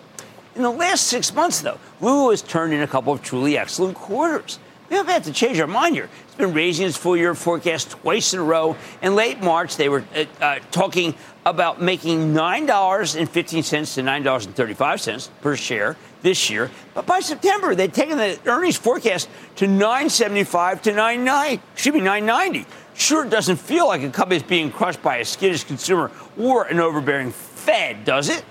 [0.56, 3.96] In the last six months, though, Lulu has turned in a couple of truly excellent
[3.96, 4.60] quarters.
[4.92, 6.10] We haven't had to change our mind here.
[6.26, 8.76] It's been raising its full year forecast twice in a row.
[9.02, 15.96] In late March, they were uh, uh, talking about making $9.15 to $9.35 per share
[16.24, 16.70] this year.
[16.94, 21.62] But by September, they'd taken the earnings forecast to 975 to 99.
[21.76, 22.68] Should be 990.
[22.94, 26.66] Sure it doesn't feel like a company is being crushed by a skittish consumer or
[26.66, 28.44] an overbearing Fed, does it?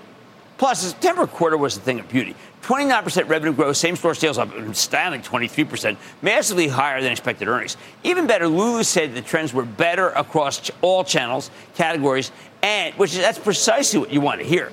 [0.57, 2.35] Plus, the September quarter was a thing of beauty.
[2.63, 7.75] 29% revenue growth, same store sales up an astounding 23%, massively higher than expected earnings.
[8.03, 13.19] Even better, Lulu said the trends were better across all channels, categories, and which is
[13.19, 14.71] that's precisely what you want to hear.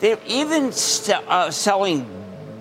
[0.00, 2.06] They're even st- uh, selling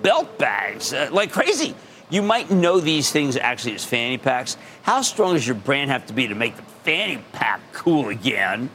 [0.01, 1.75] belt bags uh, like crazy.
[2.09, 4.57] You might know these things actually as fanny packs.
[4.81, 8.69] How strong does your brand have to be to make the fanny pack cool again?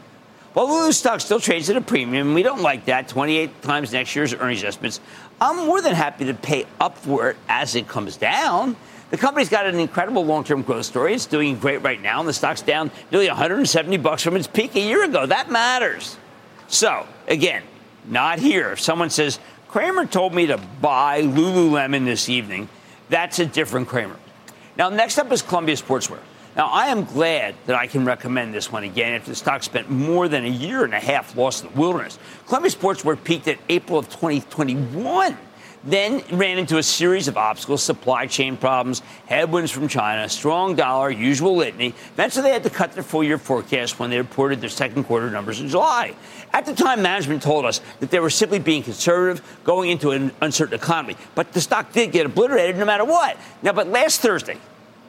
[0.54, 2.32] Well, Lulu stock still trades at a premium.
[2.32, 3.08] We don't like that.
[3.08, 5.00] 28 times next year's earnings estimates.
[5.44, 8.76] I'm more than happy to pay up for it as it comes down.
[9.10, 11.12] The company's got an incredible long-term growth story.
[11.12, 14.74] It's doing great right now, and the stock's down nearly 170 bucks from its peak
[14.74, 15.26] a year ago.
[15.26, 16.16] That matters.
[16.68, 17.62] So, again,
[18.06, 18.72] not here.
[18.72, 22.70] If someone says, Cramer told me to buy Lululemon this evening,
[23.10, 24.16] that's a different Cramer.
[24.78, 26.20] Now, next up is Columbia Sportswear.
[26.56, 29.90] Now, I am glad that I can recommend this one again after the stock spent
[29.90, 32.18] more than a year and a half lost in the wilderness.
[32.46, 35.36] Columbia Sportswear peaked at April of 2021
[35.86, 41.10] then ran into a series of obstacles, supply chain problems, headwinds from China, strong dollar,
[41.10, 41.94] usual litany.
[42.14, 45.30] Eventually, they had to cut their full year forecast when they reported their second quarter
[45.30, 46.14] numbers in July.
[46.52, 50.32] At the time, management told us that they were simply being conservative going into an
[50.40, 51.16] uncertain economy.
[51.34, 53.36] But the stock did get obliterated no matter what.
[53.62, 54.58] Now, but last Thursday,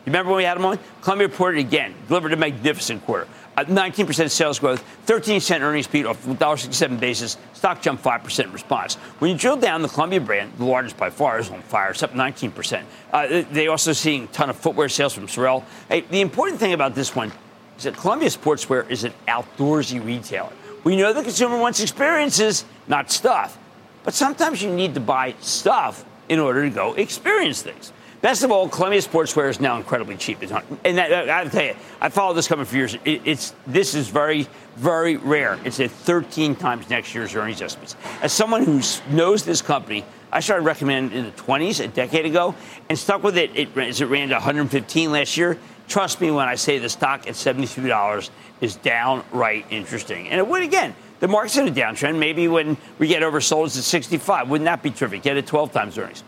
[0.06, 0.80] you remember when we had them on?
[1.02, 3.28] Columbia reported again, delivered a magnificent quarter.
[3.58, 7.38] 19% sales growth, 13 cent earnings beat off $1.67 basis.
[7.54, 8.96] Stock jumped 5% in response.
[9.20, 11.92] When you drill down, the Columbia brand, the largest by far, is on fire.
[11.92, 12.84] It's up 19%.
[13.12, 15.64] Uh, they also seeing a ton of footwear sales from Sorel.
[15.88, 17.32] Hey, the important thing about this one
[17.78, 20.52] is that Columbia Sportswear is an outdoorsy retailer.
[20.84, 23.58] We know the consumer wants experiences, not stuff.
[24.04, 27.92] But sometimes you need to buy stuff in order to go experience things.
[28.26, 30.42] Best of all, Columbia Sportswear is now incredibly cheap.
[30.42, 32.96] And that, I have to tell you, I followed this company for years.
[33.06, 35.60] It, it's this is very, very rare.
[35.64, 37.96] It's at 13 times next year's earnings estimates.
[38.24, 42.56] As someone who knows this company, I started recommending in the 20s a decade ago
[42.90, 43.52] and stuck with it.
[43.56, 45.60] It, it ran to 115 last year.
[45.88, 50.30] Trust me when I say the stock at $72 is downright interesting.
[50.30, 50.96] And it would again.
[51.20, 52.18] The market's in a downtrend.
[52.18, 54.50] Maybe when we get oversold, it's at 65.
[54.50, 55.22] Wouldn't that be terrific?
[55.22, 56.24] Get it 12 times earnings.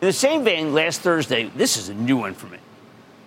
[0.00, 2.58] In the same vein, last Thursday, this is a new one for me.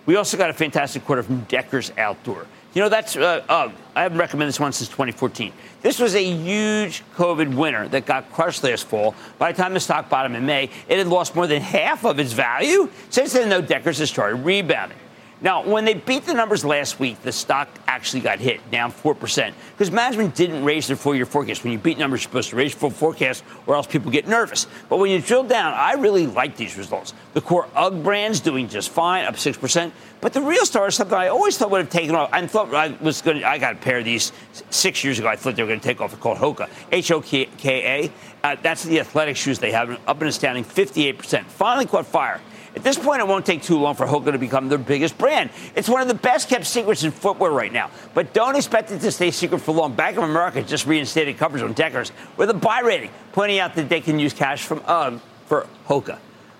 [0.06, 2.46] We also got a fantastic quarter from Deckers Outdoor.
[2.74, 5.52] You know, that's, uh, uh, I haven't recommended this one since 2014.
[5.82, 9.16] This was a huge COVID winner that got crushed last fall.
[9.38, 12.20] By the time the stock bottomed in May, it had lost more than half of
[12.20, 12.88] its value.
[13.08, 14.98] Since then, though, Deckers has started rebounding.
[15.42, 19.54] Now, when they beat the numbers last week, the stock actually got hit, down 4%,
[19.72, 21.64] because management didn't raise their full year forecast.
[21.64, 24.66] When you beat numbers, you're supposed to raise full forecast, or else people get nervous.
[24.90, 27.14] But when you drill down, I really like these results.
[27.32, 29.92] The core UGG brand's doing just fine, up 6%.
[30.20, 32.28] But the real star is something I always thought would have taken off.
[32.32, 34.32] I thought I was going to, I got a pair of these
[34.68, 35.28] six years ago.
[35.28, 36.12] I thought they were going to take off.
[36.12, 38.12] It's called Hoka, H O K A.
[38.42, 41.44] Uh, that's the athletic shoes they have, up and astounding 58%.
[41.44, 42.40] Finally caught fire.
[42.76, 45.50] At this point, it won't take too long for Hoka to become their biggest brand.
[45.74, 47.90] It's one of the best kept secrets in footwear right now.
[48.14, 49.94] But don't expect it to stay secret for long.
[49.94, 53.88] Bank of America just reinstated coverage on Deckers with a buy rating, pointing out that
[53.88, 56.18] they can use cash from UGG for Hoka.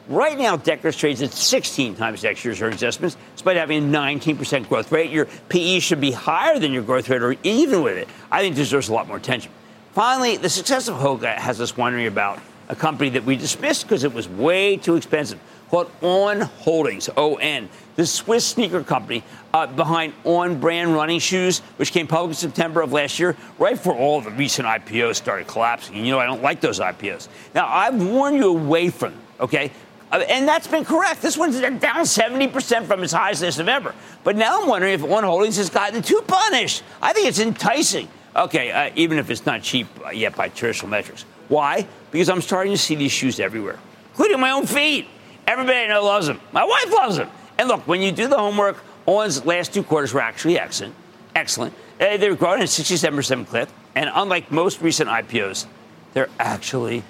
[0.09, 4.69] Right now, Deckers trades at 16 times next year's earnings estimates, despite having a 19%
[4.69, 5.13] growth rate.
[5.13, 8.09] Your PE should be higher than your growth rate, or even with it.
[8.33, 9.53] I think it deserves a lot more attention.
[9.93, 14.03] Finally, the success of Hoka has us wondering about a company that we dismissed because
[14.03, 15.39] it was way too expensive
[15.71, 19.23] called On Holdings, ON, the Swiss sneaker company
[19.55, 23.77] uh, behind On brand running shoes, which came public in September of last year, right
[23.77, 25.97] before all the recent IPOs started collapsing.
[25.97, 27.29] And you know, I don't like those IPOs.
[27.55, 29.71] Now, I've warned you away from them, okay?
[30.11, 31.23] Uh, and that's been correct.
[31.23, 33.95] This one's down 70% from its highest last November.
[34.25, 36.83] But now I'm wondering if On Holdings has gotten too punished.
[37.01, 38.09] I think it's enticing.
[38.35, 41.23] Okay, uh, even if it's not cheap uh, yet by traditional metrics.
[41.49, 41.87] Why?
[42.11, 43.79] Because I'm starting to see these shoes everywhere,
[44.11, 45.07] including my own feet.
[45.51, 46.41] Everybody I know loves them.
[46.53, 47.29] My wife loves them.
[47.59, 50.95] And look, when you do the homework, On's last two quarters were actually excellent.
[51.35, 51.75] Excellent.
[52.01, 53.69] Uh, they were growing at 67% clip.
[53.97, 55.67] And unlike most recent IPOs,
[56.15, 57.03] they're actually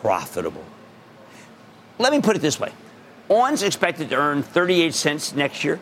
[0.00, 0.64] profitable.
[1.98, 2.72] Let me put it this way
[3.28, 5.80] On's expected to earn 38 cents next year.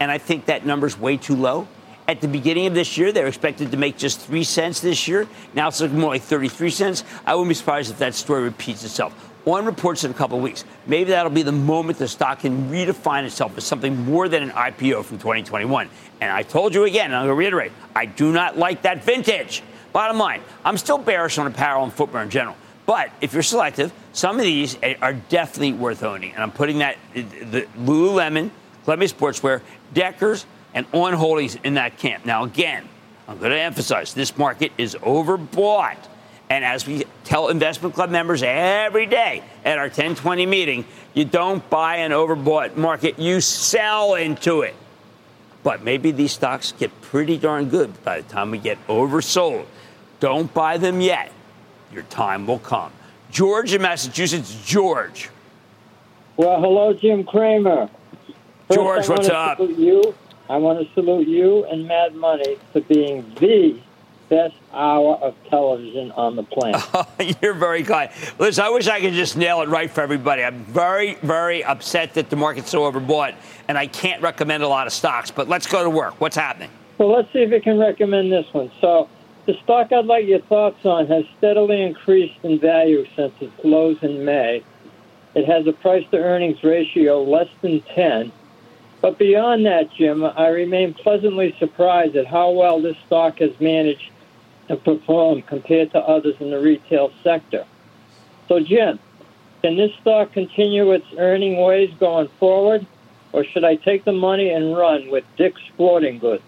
[0.00, 1.68] And I think that number's way too low.
[2.08, 5.06] At the beginning of this year, they were expected to make just 3 cents this
[5.06, 5.28] year.
[5.52, 7.04] Now it's looking more like 33 cents.
[7.26, 9.29] I wouldn't be surprised if that story repeats itself.
[9.46, 10.64] On reports in a couple of weeks.
[10.86, 14.50] Maybe that'll be the moment the stock can redefine itself as something more than an
[14.50, 15.88] IPO from 2021.
[16.20, 19.02] And I told you again, and I'm going to reiterate, I do not like that
[19.02, 19.62] vintage.
[19.92, 22.56] Bottom line, I'm still bearish on apparel and footwear in general.
[22.84, 26.32] But if you're selective, some of these are definitely worth owning.
[26.34, 28.50] And I'm putting that the Lululemon,
[28.84, 29.62] Columbia Sportswear,
[29.94, 32.26] Deckers, and On Holdings in that camp.
[32.26, 32.88] Now, again,
[33.26, 35.96] I'm going to emphasize this market is overbought.
[36.50, 40.84] And as we tell investment club members every day at our 1020 meeting,
[41.14, 44.74] you don't buy an overbought market, you sell into it.
[45.62, 49.66] But maybe these stocks get pretty darn good by the time we get oversold.
[50.18, 51.30] Don't buy them yet.
[51.92, 52.92] Your time will come.
[53.30, 55.30] George in Massachusetts, George.
[56.36, 57.88] Well, hello, Jim Cramer.
[58.66, 59.60] First, George, what's up?
[59.60, 60.14] You.
[60.48, 63.80] I want to salute you and Mad Money for being the
[64.30, 66.80] best hour of television on the planet.
[66.94, 67.06] Oh,
[67.42, 68.10] you're very kind.
[68.38, 70.42] Listen, I wish I could just nail it right for everybody.
[70.42, 73.34] I'm very, very upset that the market's so overbought,
[73.68, 75.30] and I can't recommend a lot of stocks.
[75.30, 76.20] But let's go to work.
[76.20, 76.70] What's happening?
[76.98, 78.70] Well, let's see if we can recommend this one.
[78.80, 79.08] So,
[79.46, 83.98] the stock I'd like your thoughts on has steadily increased in value since its lows
[84.02, 84.62] in May.
[85.34, 88.32] It has a price to earnings ratio less than 10.
[89.00, 94.10] But beyond that, Jim, I remain pleasantly surprised at how well this stock has managed
[94.70, 97.66] to perform compared to others in the retail sector.
[98.46, 99.00] So, Jim,
[99.62, 102.86] can this stock continue its earning ways going forward,
[103.32, 106.44] or should I take the money and run with Dick's Sporting Goods?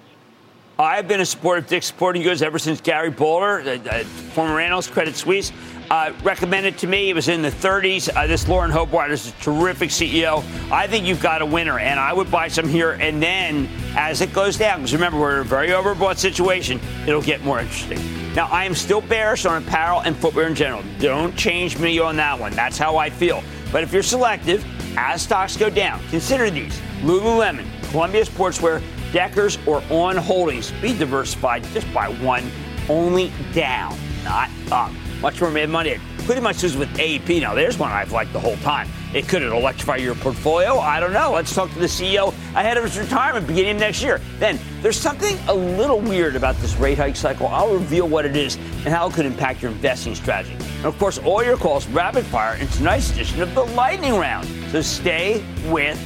[0.78, 4.04] I've been a supporter of Dick's Sporting Goods ever since Gary Balter, uh,
[4.34, 5.52] former analyst, Credit Suisse,
[5.90, 7.10] uh, recommended to me.
[7.10, 8.08] It was in the 30s.
[8.14, 10.38] Uh, this Lauren Hobart is a terrific CEO.
[10.72, 12.92] I think you've got a winner, and I would buy some here.
[12.92, 17.20] And then as it goes down, because remember, we're in a very overbought situation, it'll
[17.20, 17.98] get more interesting.
[18.34, 20.82] Now, I am still bearish on apparel and footwear in general.
[20.98, 22.52] Don't change me on that one.
[22.52, 23.42] That's how I feel.
[23.70, 24.64] But if you're selective,
[24.96, 30.72] as stocks go down, consider these Lululemon, Columbia Sportswear, Deckers, or On Holdings.
[30.80, 32.50] Be diversified just by one,
[32.88, 34.90] only down, not up.
[35.20, 35.98] Much more made money.
[36.24, 37.42] Pretty much was with AEP.
[37.42, 38.88] Now, there's one I've liked the whole time.
[39.12, 40.78] It could electrify your portfolio.
[40.78, 41.32] I don't know.
[41.32, 44.20] Let's talk to the CEO ahead of his retirement beginning next year.
[44.38, 47.46] Then, there's something a little weird about this rate hike cycle.
[47.48, 50.54] I'll reveal what it is and how it could impact your investing strategy.
[50.54, 54.46] And of course, all your calls rapid fire in tonight's edition of the Lightning Round.
[54.70, 55.98] So stay with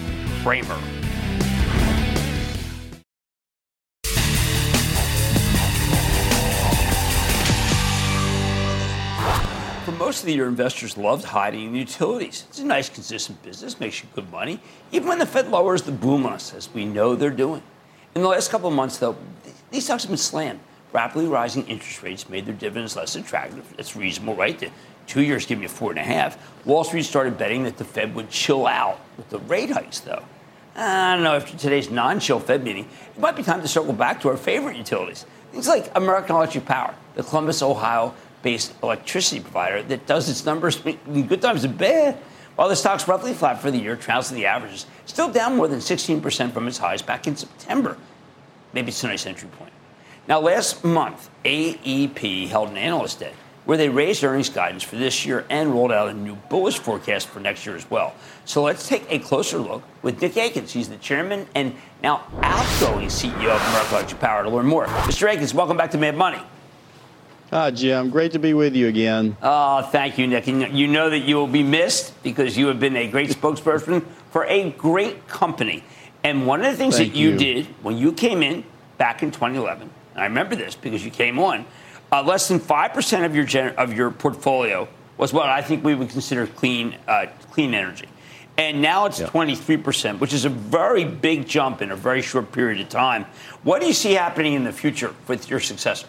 [0.43, 0.96] Cramer.
[10.17, 12.47] Most of the year, investors loved hiding in utilities.
[12.49, 14.61] It's a nice, consistent business, makes you good money,
[14.91, 17.63] even when the Fed lowers the boom on us, as we know they're doing.
[18.15, 19.15] In the last couple of months, though,
[19.71, 20.61] these stocks have been slammed.
[20.95, 23.75] Rapidly rising interest rates made their dividends less attractive.
[23.77, 24.59] That's reasonable, right?
[24.59, 24.71] The
[25.07, 26.39] two years give you four and a half.
[26.65, 30.25] Wall Street started betting that the Fed would chill out with the rate hikes, though.
[30.77, 33.93] I don't know, after today's non chill Fed meeting, it might be time to circle
[33.93, 35.27] back to our favorite utilities.
[35.53, 38.15] Things like American Electric Power, the Columbus, Ohio
[38.47, 42.15] based electricity provider that does its numbers in good times and bad.
[42.55, 45.81] While the stock's roughly flat for the year, trouncing the averages, still down more than
[45.81, 47.97] 16% from its highs back in September.
[48.73, 49.73] Maybe it's a nice entry point.
[50.29, 53.33] Now, last month, AEP held an analyst day
[53.65, 57.27] where they raised earnings guidance for this year and rolled out a new bullish forecast
[57.27, 58.15] for next year as well.
[58.45, 60.73] So let's take a closer look with Nick Akins.
[60.73, 64.87] He's the chairman and now outgoing CEO of American Electric Power to learn more.
[64.87, 65.29] Mr.
[65.29, 66.41] Akins, welcome back to Mad Money.
[67.51, 68.11] Hi, Jim.
[68.11, 69.37] Great to be with you again.
[69.41, 70.49] Oh, thank you, Nick.
[70.49, 74.05] And you know that you will be missed because you have been a great spokesperson
[74.31, 75.85] for a great company.
[76.25, 78.65] And one of the things thank that you, you did when you came in
[78.99, 81.65] back in 2011, I remember this because you came on,
[82.11, 85.95] uh, less than 5% of your, gener- of your portfolio was what I think we
[85.95, 88.09] would consider clean, uh, clean energy.
[88.59, 92.81] And now it's 23%, which is a very big jump in a very short period
[92.81, 93.27] of time.
[93.63, 96.09] What do you see happening in the future with your successor?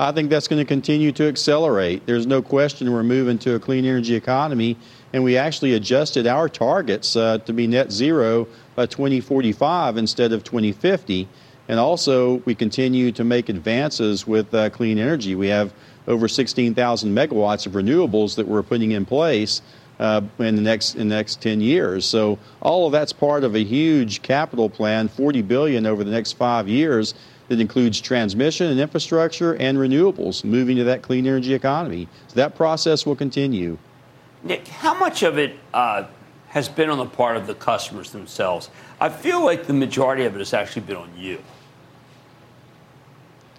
[0.00, 2.06] I think that's going to continue to accelerate.
[2.06, 4.78] There's no question we're moving to a clean energy economy,
[5.12, 10.42] and we actually adjusted our targets uh, to be net zero by 2045 instead of
[10.42, 11.28] 2050.
[11.68, 15.34] And also, we continue to make advances with uh, clean energy.
[15.34, 15.74] We have
[16.08, 19.60] over 16,000 megawatts of renewables that we're putting in place
[19.98, 22.06] uh, in the next in the next 10 years.
[22.06, 26.32] So all of that's part of a huge capital plan, 40 billion over the next
[26.32, 27.14] five years,
[27.50, 32.06] that includes transmission and infrastructure and renewables, moving to that clean energy economy.
[32.28, 33.76] So that process will continue.
[34.44, 36.04] Nick, how much of it uh,
[36.50, 38.70] has been on the part of the customers themselves?
[39.00, 41.42] I feel like the majority of it has actually been on you.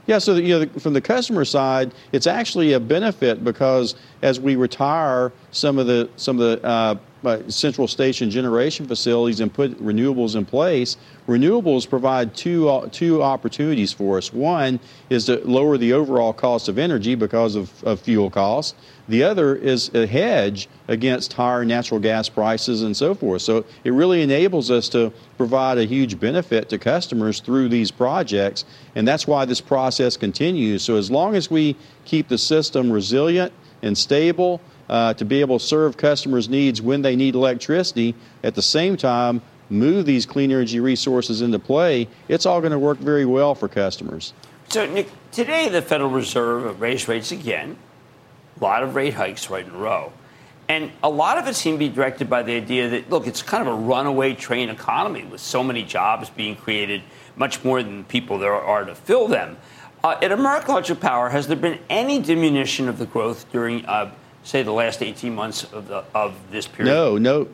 [0.07, 4.55] Yeah, so you know, from the customer side, it's actually a benefit because as we
[4.55, 9.79] retire some of the some of the uh, uh, central station generation facilities and put
[9.83, 10.97] renewables in place,
[11.27, 14.33] renewables provide two uh, two opportunities for us.
[14.33, 18.75] One is to lower the overall cost of energy because of, of fuel costs.
[19.07, 23.41] The other is a hedge against higher natural gas prices and so forth.
[23.41, 28.65] So it really enables us to provide a huge benefit to customers through these projects,
[28.95, 30.83] and that's why this process continues.
[30.83, 33.51] So as long as we keep the system resilient
[33.81, 34.61] and stable,
[34.91, 38.13] uh, to be able to serve customers' needs when they need electricity,
[38.43, 42.79] at the same time, move these clean energy resources into play, it's all going to
[42.79, 44.33] work very well for customers.
[44.67, 47.77] So, Nick, today the Federal Reserve raised rates again,
[48.59, 50.11] a lot of rate hikes right in a row.
[50.67, 53.41] And a lot of it seemed to be directed by the idea that, look, it's
[53.41, 57.01] kind of a runaway train economy with so many jobs being created,
[57.35, 59.57] much more than people there are to fill them.
[60.03, 64.11] Uh, at American Electric Power, has there been any diminution of the growth during uh,
[64.43, 66.91] say, the last 18 months of, the, of this period?
[66.91, 67.47] No, no.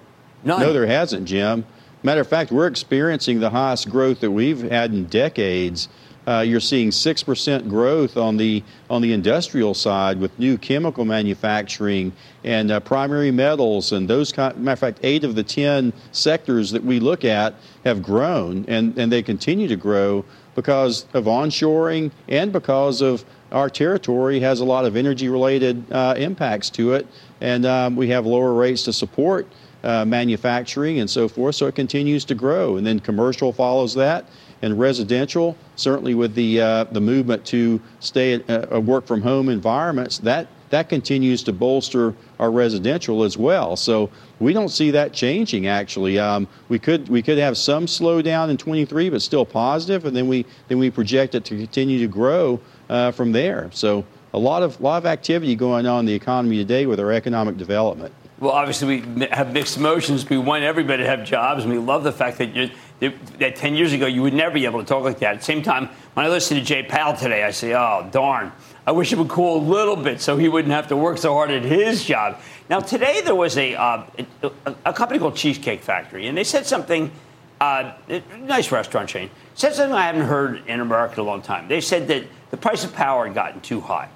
[0.44, 0.62] None.
[0.62, 1.66] No, there hasn't, Jim.
[2.04, 5.90] Matter of fact, we're experiencing the highest growth that we've had in decades.
[6.28, 11.06] Uh, you're seeing six percent growth on the on the industrial side with new chemical
[11.06, 12.12] manufacturing
[12.44, 14.58] and uh, primary metals and those kind.
[14.58, 17.56] Matter of fact, eight of the ten sectors that we look at
[17.86, 23.24] have grown and and they continue to grow because of onshoring and because of
[23.54, 27.08] our territory has a lot of energy related uh, impacts to it,
[27.40, 29.48] and um, we have lower rates to support
[29.84, 32.76] uh, manufacturing and so forth, so it continues to grow.
[32.76, 34.26] And then commercial follows that,
[34.62, 39.48] and residential, certainly with the, uh, the movement to stay at uh, work from home
[39.48, 43.76] environments, that, that continues to bolster our residential as well.
[43.76, 44.10] So
[44.40, 46.20] we don't see that changing actually.
[46.20, 50.28] Um, we could we could have some slowdown in 23, but still positive, and then
[50.28, 52.60] we then we project it to continue to grow
[52.90, 53.70] uh, from there.
[53.72, 57.12] So a lot of lot of activity going on in the economy today with our
[57.12, 58.14] economic development.
[58.40, 60.30] Well, obviously we have mixed emotions.
[60.30, 62.70] We want everybody to have jobs, and we love the fact that you
[63.00, 65.36] that 10 years ago you would never be able to talk like that.
[65.36, 68.52] At the same time, when I listen to Jay Powell today, I say, oh, darn.
[68.86, 71.34] I wish it would cool a little bit so he wouldn't have to work so
[71.34, 72.40] hard at his job.
[72.70, 74.04] Now, today there was a, uh,
[74.42, 77.12] a, a, company called Cheesecake Factory, and they said something,
[77.60, 77.94] uh,
[78.40, 81.68] nice restaurant chain, said something I haven't heard in America in a long time.
[81.68, 84.10] They said that the price of power had gotten too high.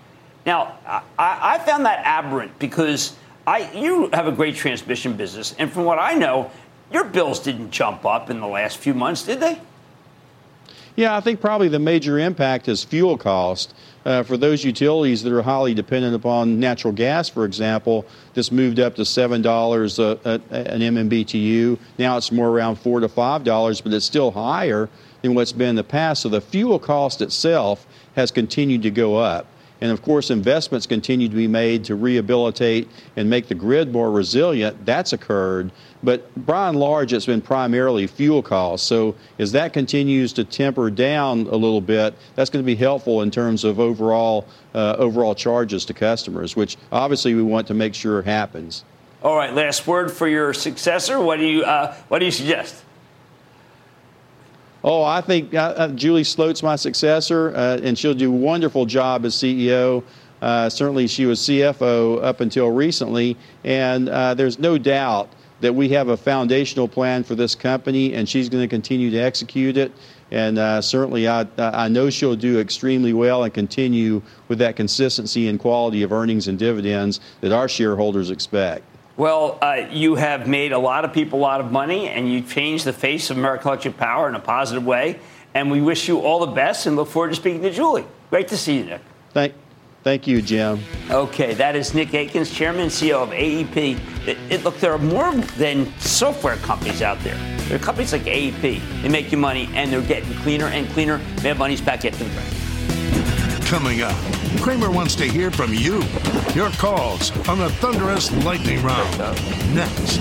[0.45, 3.15] Now, I, I found that aberrant because
[3.45, 6.51] I, you have a great transmission business, and from what I know,
[6.91, 9.59] your bills didn't jump up in the last few months, did they?
[10.95, 13.73] Yeah, I think probably the major impact is fuel cost.
[14.03, 18.79] Uh, for those utilities that are highly dependent upon natural gas, for example, this moved
[18.79, 21.77] up to seven dollars an MMBTU.
[21.99, 24.89] Now it's more around four to five dollars, but it's still higher
[25.21, 26.23] than what's been in the past.
[26.23, 27.85] So the fuel cost itself
[28.15, 29.45] has continued to go up.
[29.81, 34.11] And of course, investments continue to be made to rehabilitate and make the grid more
[34.11, 34.85] resilient.
[34.85, 35.71] That's occurred.
[36.03, 38.87] But by and large, it's been primarily fuel costs.
[38.87, 43.21] So as that continues to temper down a little bit, that's going to be helpful
[43.21, 47.93] in terms of overall uh, overall charges to customers, which obviously we want to make
[47.93, 48.85] sure happens.
[49.21, 51.19] All right, last word for your successor.
[51.19, 52.83] What do you uh, what do you suggest?
[54.83, 58.87] Oh, I think uh, uh, Julie Sloat's my successor, uh, and she'll do a wonderful
[58.87, 60.03] job as CEO.
[60.41, 65.29] Uh, certainly, she was CFO up until recently, and uh, there's no doubt
[65.59, 69.17] that we have a foundational plan for this company, and she's going to continue to
[69.17, 69.91] execute it.
[70.31, 75.47] And uh, certainly, I, I know she'll do extremely well and continue with that consistency
[75.47, 78.83] and quality of earnings and dividends that our shareholders expect.
[79.21, 82.41] Well, uh, you have made a lot of people a lot of money, and you
[82.41, 85.19] changed the face of American Electric Power in a positive way.
[85.53, 88.03] And we wish you all the best and look forward to speaking to Julie.
[88.31, 89.01] Great to see you, Nick.
[89.29, 89.53] Thank,
[90.03, 90.79] thank you, Jim.
[91.11, 94.27] Okay, that is Nick Akins, Chairman and CEO of AEP.
[94.27, 97.37] It, it, look, there are more than software companies out there.
[97.67, 99.03] There are companies like AEP.
[99.03, 101.19] They make you money, and they're getting cleaner and cleaner.
[101.35, 102.60] They have money's back at the bank.
[103.71, 104.13] Coming up.
[104.59, 106.03] Cramer wants to hear from you.
[106.53, 109.17] Your calls on the Thunderous Lightning Round.
[109.73, 110.19] Next.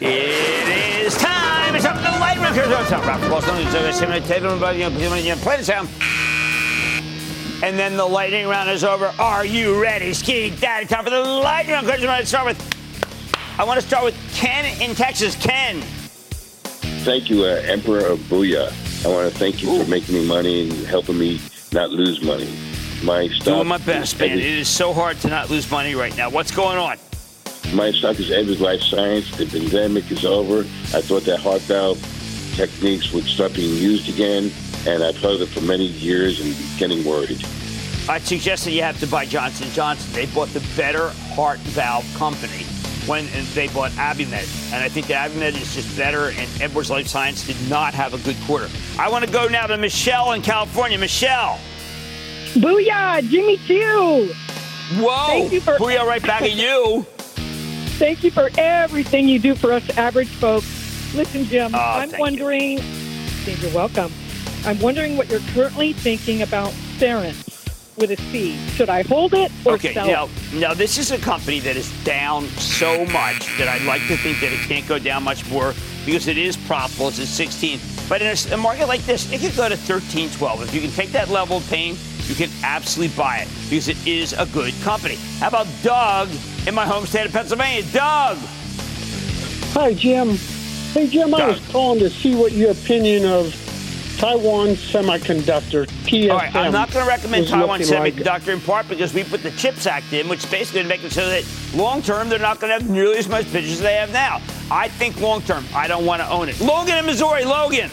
[0.00, 1.74] It is time.
[1.74, 2.86] Up to the lightning round.
[5.66, 5.88] Sound.
[7.62, 9.12] And then the lightning round is over.
[9.18, 10.14] Are you ready?
[10.14, 11.86] Ski daddy, time for the lightning round.
[11.86, 12.75] Question to start with
[13.58, 15.34] I want to start with Ken in Texas.
[15.34, 15.80] Ken.
[17.06, 18.70] Thank you, uh, Emperor of Booyah.
[19.02, 19.82] I want to thank you Ooh.
[19.82, 21.40] for making me money and helping me
[21.72, 22.52] not lose money.
[23.02, 24.32] My stock doing my best, man.
[24.32, 26.28] It is so hard to not lose money right now.
[26.28, 26.98] What's going on?
[27.72, 29.34] My stock is Edwards Life Science.
[29.38, 30.60] The pandemic is over.
[30.60, 31.98] I thought that heart valve
[32.56, 34.52] techniques would start being used again,
[34.86, 37.42] and I've heard it for many years and getting worried.
[38.06, 40.12] I suggest that you have to buy Johnson Johnson.
[40.12, 42.66] They bought the better heart valve company
[43.06, 44.72] when and they bought Abiomed.
[44.72, 48.14] And I think that Abiomed is just better, and Edwards Life Science did not have
[48.14, 48.68] a good quarter.
[48.98, 50.98] I want to go now to Michelle in California.
[50.98, 51.58] Michelle.
[52.54, 54.32] Booyah, Jimmy Choo.
[55.00, 55.26] Whoa.
[55.26, 57.06] Thank you for- Booyah right back at you.
[57.98, 60.66] Thank you for everything you do for us average folks.
[61.14, 63.52] Listen, Jim, oh, I'm wondering, you.
[63.54, 64.12] you're welcome.
[64.64, 67.45] I'm wondering what you're currently thinking about Cerence
[67.96, 68.56] with a C.
[68.70, 70.54] Should I hold it or okay, sell now, it?
[70.54, 74.40] Now, this is a company that is down so much that I'd like to think
[74.40, 75.74] that it can't go down much more
[76.04, 77.08] because it is profitable.
[77.08, 77.80] It's at 16.
[78.08, 80.62] But in a, a market like this, it could go to 13, 12.
[80.62, 84.06] If you can take that level of pain, you can absolutely buy it because it
[84.06, 85.16] is a good company.
[85.38, 86.28] How about Doug
[86.66, 87.82] in my home state of Pennsylvania?
[87.92, 88.38] Doug!
[89.72, 90.36] Hi, Jim.
[90.92, 91.40] Hey, Jim, Doug.
[91.40, 93.54] I was calling to see what your opinion of
[94.16, 96.30] Taiwan Semiconductor, TSM.
[96.30, 99.42] All right, I'm not going to recommend Taiwan Semiconductor like in part because we put
[99.42, 101.44] the CHIPS Act in, which is basically going to make it so that
[101.74, 104.40] long term they're not going to have nearly as much business as they have now.
[104.70, 106.58] I think long term, I don't want to own it.
[106.60, 107.90] Logan in Missouri, Logan.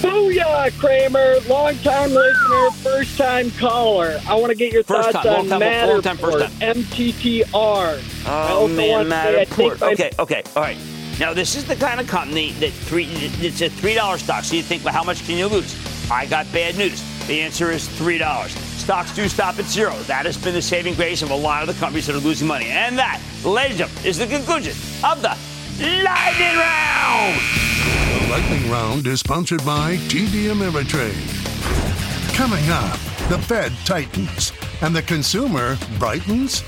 [0.00, 4.20] Booyah, Cramer, Long time listener, first time caller.
[4.28, 6.38] I want to get your first thoughts time, on long time, Matterport, long time, first
[6.38, 6.74] time.
[6.76, 8.24] MTTR.
[8.26, 9.82] Oh, man, Matterport.
[9.92, 10.76] Okay, okay, all right.
[11.18, 14.44] Now, this is the kind of company that three, it's a $3 stock.
[14.44, 15.74] So you think, well, how much can you lose?
[16.10, 17.02] I got bad news.
[17.26, 18.48] The answer is $3.
[18.86, 19.94] Stocks do stop at zero.
[20.04, 22.46] That has been the saving grace of a lot of the companies that are losing
[22.46, 22.66] money.
[22.66, 25.36] And that, ladies and gentlemen, is the conclusion of the
[26.04, 27.40] Lightning Round.
[28.20, 31.16] The Lightning Round is sponsored by TD Ameritrade.
[32.34, 32.92] Coming up,
[33.28, 34.52] the Fed tightens
[34.82, 36.62] and the consumer brightens.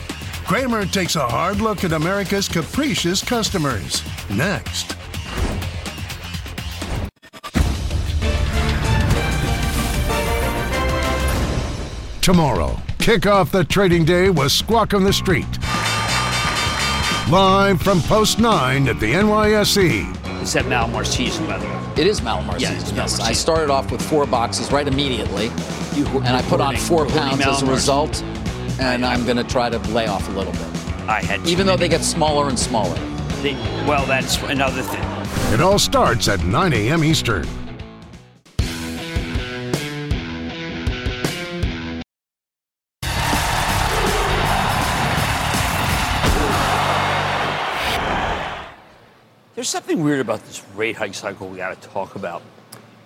[0.48, 4.02] Cramer takes a hard look at America's capricious customers.
[4.30, 4.96] Next.
[12.22, 15.46] Tomorrow Kick off the trading day with Squawk on the Street.
[17.30, 20.42] Live from Post 9 at the NYSE.
[20.42, 21.92] Is that Mallomar season, by the way?
[21.96, 23.18] It is Mallomar Yeah, it's season, yes.
[23.18, 25.50] Mallomar I started off with four boxes right immediately,
[25.94, 27.70] You- and I put on four pounds as a Mallomars.
[27.70, 28.22] result,
[28.78, 30.62] and I'm going to try to lay off a little bit.
[31.08, 32.98] I had Even though they get smaller and smaller.
[33.42, 33.54] They-
[33.86, 35.02] well, that's another thing.
[35.54, 37.04] It all starts at 9 a.m.
[37.04, 37.46] Eastern.
[49.54, 52.42] There's something weird about this rate hike cycle we got to talk about.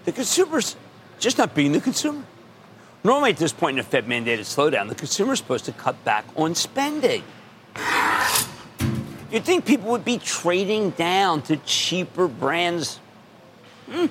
[0.05, 0.77] The consumer's
[1.19, 2.23] just not being the consumer.
[3.05, 6.03] Normally, at this point in a Fed mandated slowdown, the consumer is supposed to cut
[6.05, 7.25] back on spending.
[9.31, 13.01] You'd think people would be trading down to cheaper brands.
[13.91, 14.07] Hmm.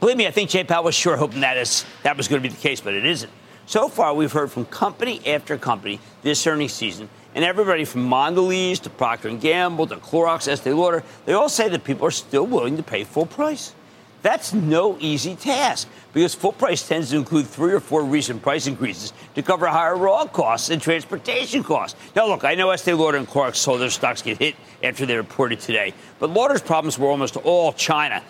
[0.00, 2.48] Believe me, I think Jay Powell was sure hoping that is that was going to
[2.48, 3.32] be the case, but it isn't.
[3.66, 8.80] So far, we've heard from company after company this earnings season, and everybody from Mondelez
[8.80, 12.46] to Procter & Gamble to Clorox, Estee Lauder, they all say that people are still
[12.46, 13.74] willing to pay full price.
[14.22, 18.66] That's no easy task because full price tends to include three or four recent price
[18.66, 21.98] increases to cover higher raw costs and transportation costs.
[22.14, 25.16] Now, look, I know Estee Lauder and Clorox saw their stocks get hit after they
[25.16, 28.22] reported today, but Lauder's problems were almost all China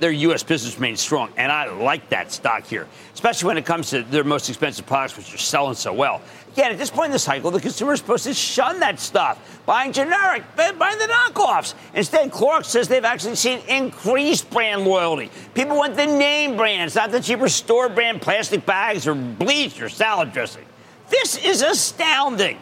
[0.00, 0.42] their U.S.
[0.42, 4.24] business remains strong, and I like that stock here, especially when it comes to their
[4.24, 6.22] most expensive products, which are selling so well.
[6.52, 9.60] Again, at this point in the cycle, the consumer is supposed to shun that stuff,
[9.66, 11.74] buying generic, buying the knockoffs.
[11.94, 15.30] Instead, Clorox says they've actually seen increased brand loyalty.
[15.54, 19.88] People want the name brands, not the cheaper store brand plastic bags or bleach or
[19.88, 20.64] salad dressing.
[21.08, 22.58] This is astounding.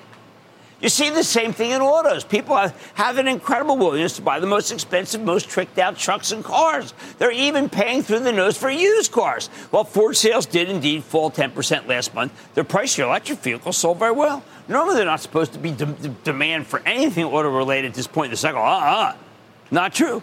[0.80, 2.22] You see the same thing in autos.
[2.22, 6.30] People have, have an incredible willingness to buy the most expensive, most tricked out trucks
[6.30, 6.94] and cars.
[7.18, 9.48] They're even paying through the nose for used cars.
[9.70, 13.98] While Ford sales did indeed fall 10% last month, their price for electric vehicles sold
[13.98, 14.44] very well.
[14.68, 18.06] Normally, they're not supposed to be de- de- demand for anything auto related at this
[18.06, 18.60] point in the cycle.
[18.60, 19.16] Uh uh
[19.72, 20.22] Not true.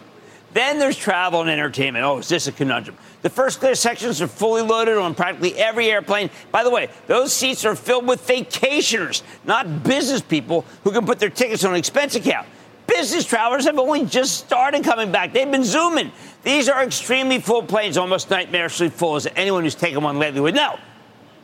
[0.56, 2.02] Then there's travel and entertainment.
[2.02, 2.96] Oh, is this a conundrum?
[3.20, 6.30] The first class sections are fully loaded on practically every airplane.
[6.50, 11.18] By the way, those seats are filled with vacationers, not business people who can put
[11.18, 12.48] their tickets on an expense account.
[12.86, 15.34] Business travelers have only just started coming back.
[15.34, 16.10] They've been zooming.
[16.42, 20.54] These are extremely full planes, almost nightmarishly full, as anyone who's taken one lately would
[20.54, 20.78] know.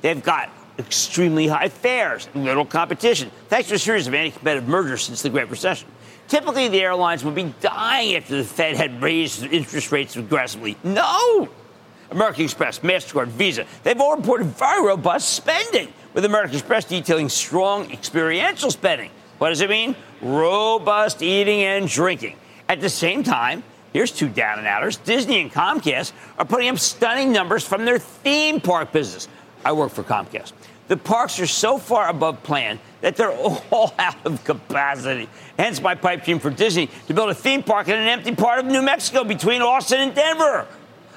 [0.00, 0.48] They've got
[0.78, 5.28] extremely high fares, little competition, thanks to a series of anti competitive mergers since the
[5.28, 5.86] Great Recession.
[6.32, 10.78] Typically, the airlines would be dying after the Fed had raised interest rates aggressively.
[10.82, 11.46] No!
[12.10, 17.92] American Express, MasterCard, Visa, they've all reported very robust spending, with American Express detailing strong
[17.92, 19.10] experiential spending.
[19.36, 19.94] What does it mean?
[20.22, 22.36] Robust eating and drinking.
[22.66, 23.62] At the same time,
[23.92, 27.98] here's two down and outers Disney and Comcast are putting up stunning numbers from their
[27.98, 29.28] theme park business.
[29.66, 30.54] I work for Comcast.
[30.88, 33.32] The parks are so far above plan that they're
[33.70, 35.28] all out of capacity.
[35.58, 38.58] Hence my pipe dream for Disney to build a theme park in an empty part
[38.58, 40.66] of New Mexico between Austin and Denver.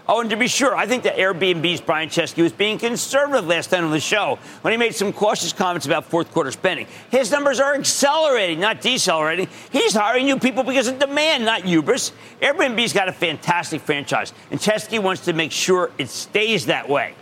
[0.08, 3.72] Oh, and to be sure, I think that Airbnb's Brian Chesky was being conservative last
[3.72, 6.86] night on the show when he made some cautious comments about fourth quarter spending.
[7.10, 9.48] His numbers are accelerating, not decelerating.
[9.72, 12.12] He's hiring new people because of demand, not hubris.
[12.40, 17.16] Airbnb's got a fantastic franchise, and Chesky wants to make sure it stays that way.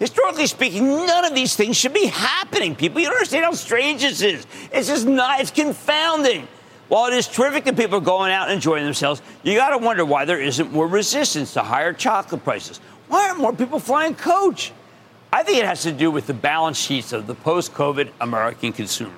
[0.00, 2.74] Historically speaking, none of these things should be happening.
[2.74, 4.46] People, you don't understand how strange this is.
[4.72, 6.48] It's just not, it's confounding.
[6.88, 9.78] While it is terrific that people are going out and enjoying themselves, you got to
[9.78, 12.80] wonder why there isn't more resistance to higher chocolate prices.
[13.08, 14.72] Why aren't more people flying coach?
[15.30, 18.72] I think it has to do with the balance sheets of the post COVID American
[18.72, 19.12] consumer.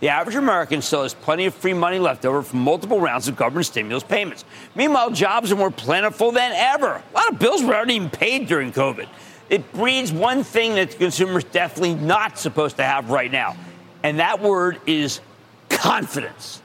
[0.00, 3.36] The average American still has plenty of free money left over from multiple rounds of
[3.36, 4.44] government stimulus payments.
[4.74, 7.00] Meanwhile, jobs are more plentiful than ever.
[7.10, 9.06] A lot of bills were already even paid during COVID.
[9.50, 13.56] It breeds one thing that the consumers definitely not supposed to have right now,
[14.02, 15.20] and that word is
[15.68, 16.62] confidence.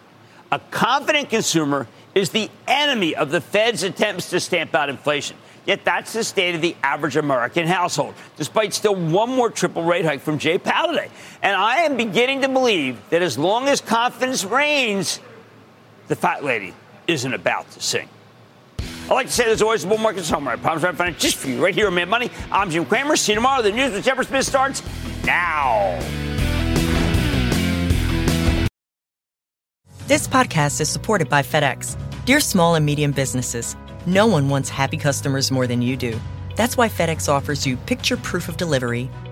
[0.51, 5.37] A confident consumer is the enemy of the Fed's attempts to stamp out inflation.
[5.65, 10.05] Yet that's the state of the average American household, despite still one more triple rate
[10.05, 11.09] hike from Jay Powell today.
[11.43, 15.19] And I am beginning to believe that as long as confidence reigns,
[16.07, 16.73] the fat lady
[17.07, 18.09] isn't about to sing.
[19.09, 20.55] I like to say there's always a bull market somewhere.
[20.63, 22.29] I'll find it just for you right here on Mad Money.
[22.51, 23.15] I'm Jim Cramer.
[23.15, 23.63] See you tomorrow.
[23.63, 24.83] The news with Shepard Smith starts
[25.25, 25.97] now.
[30.05, 31.97] This podcast is supported by FedEx.
[32.25, 36.19] Dear small and medium businesses, no one wants happy customers more than you do.
[36.55, 39.09] That's why FedEx offers you picture proof of delivery,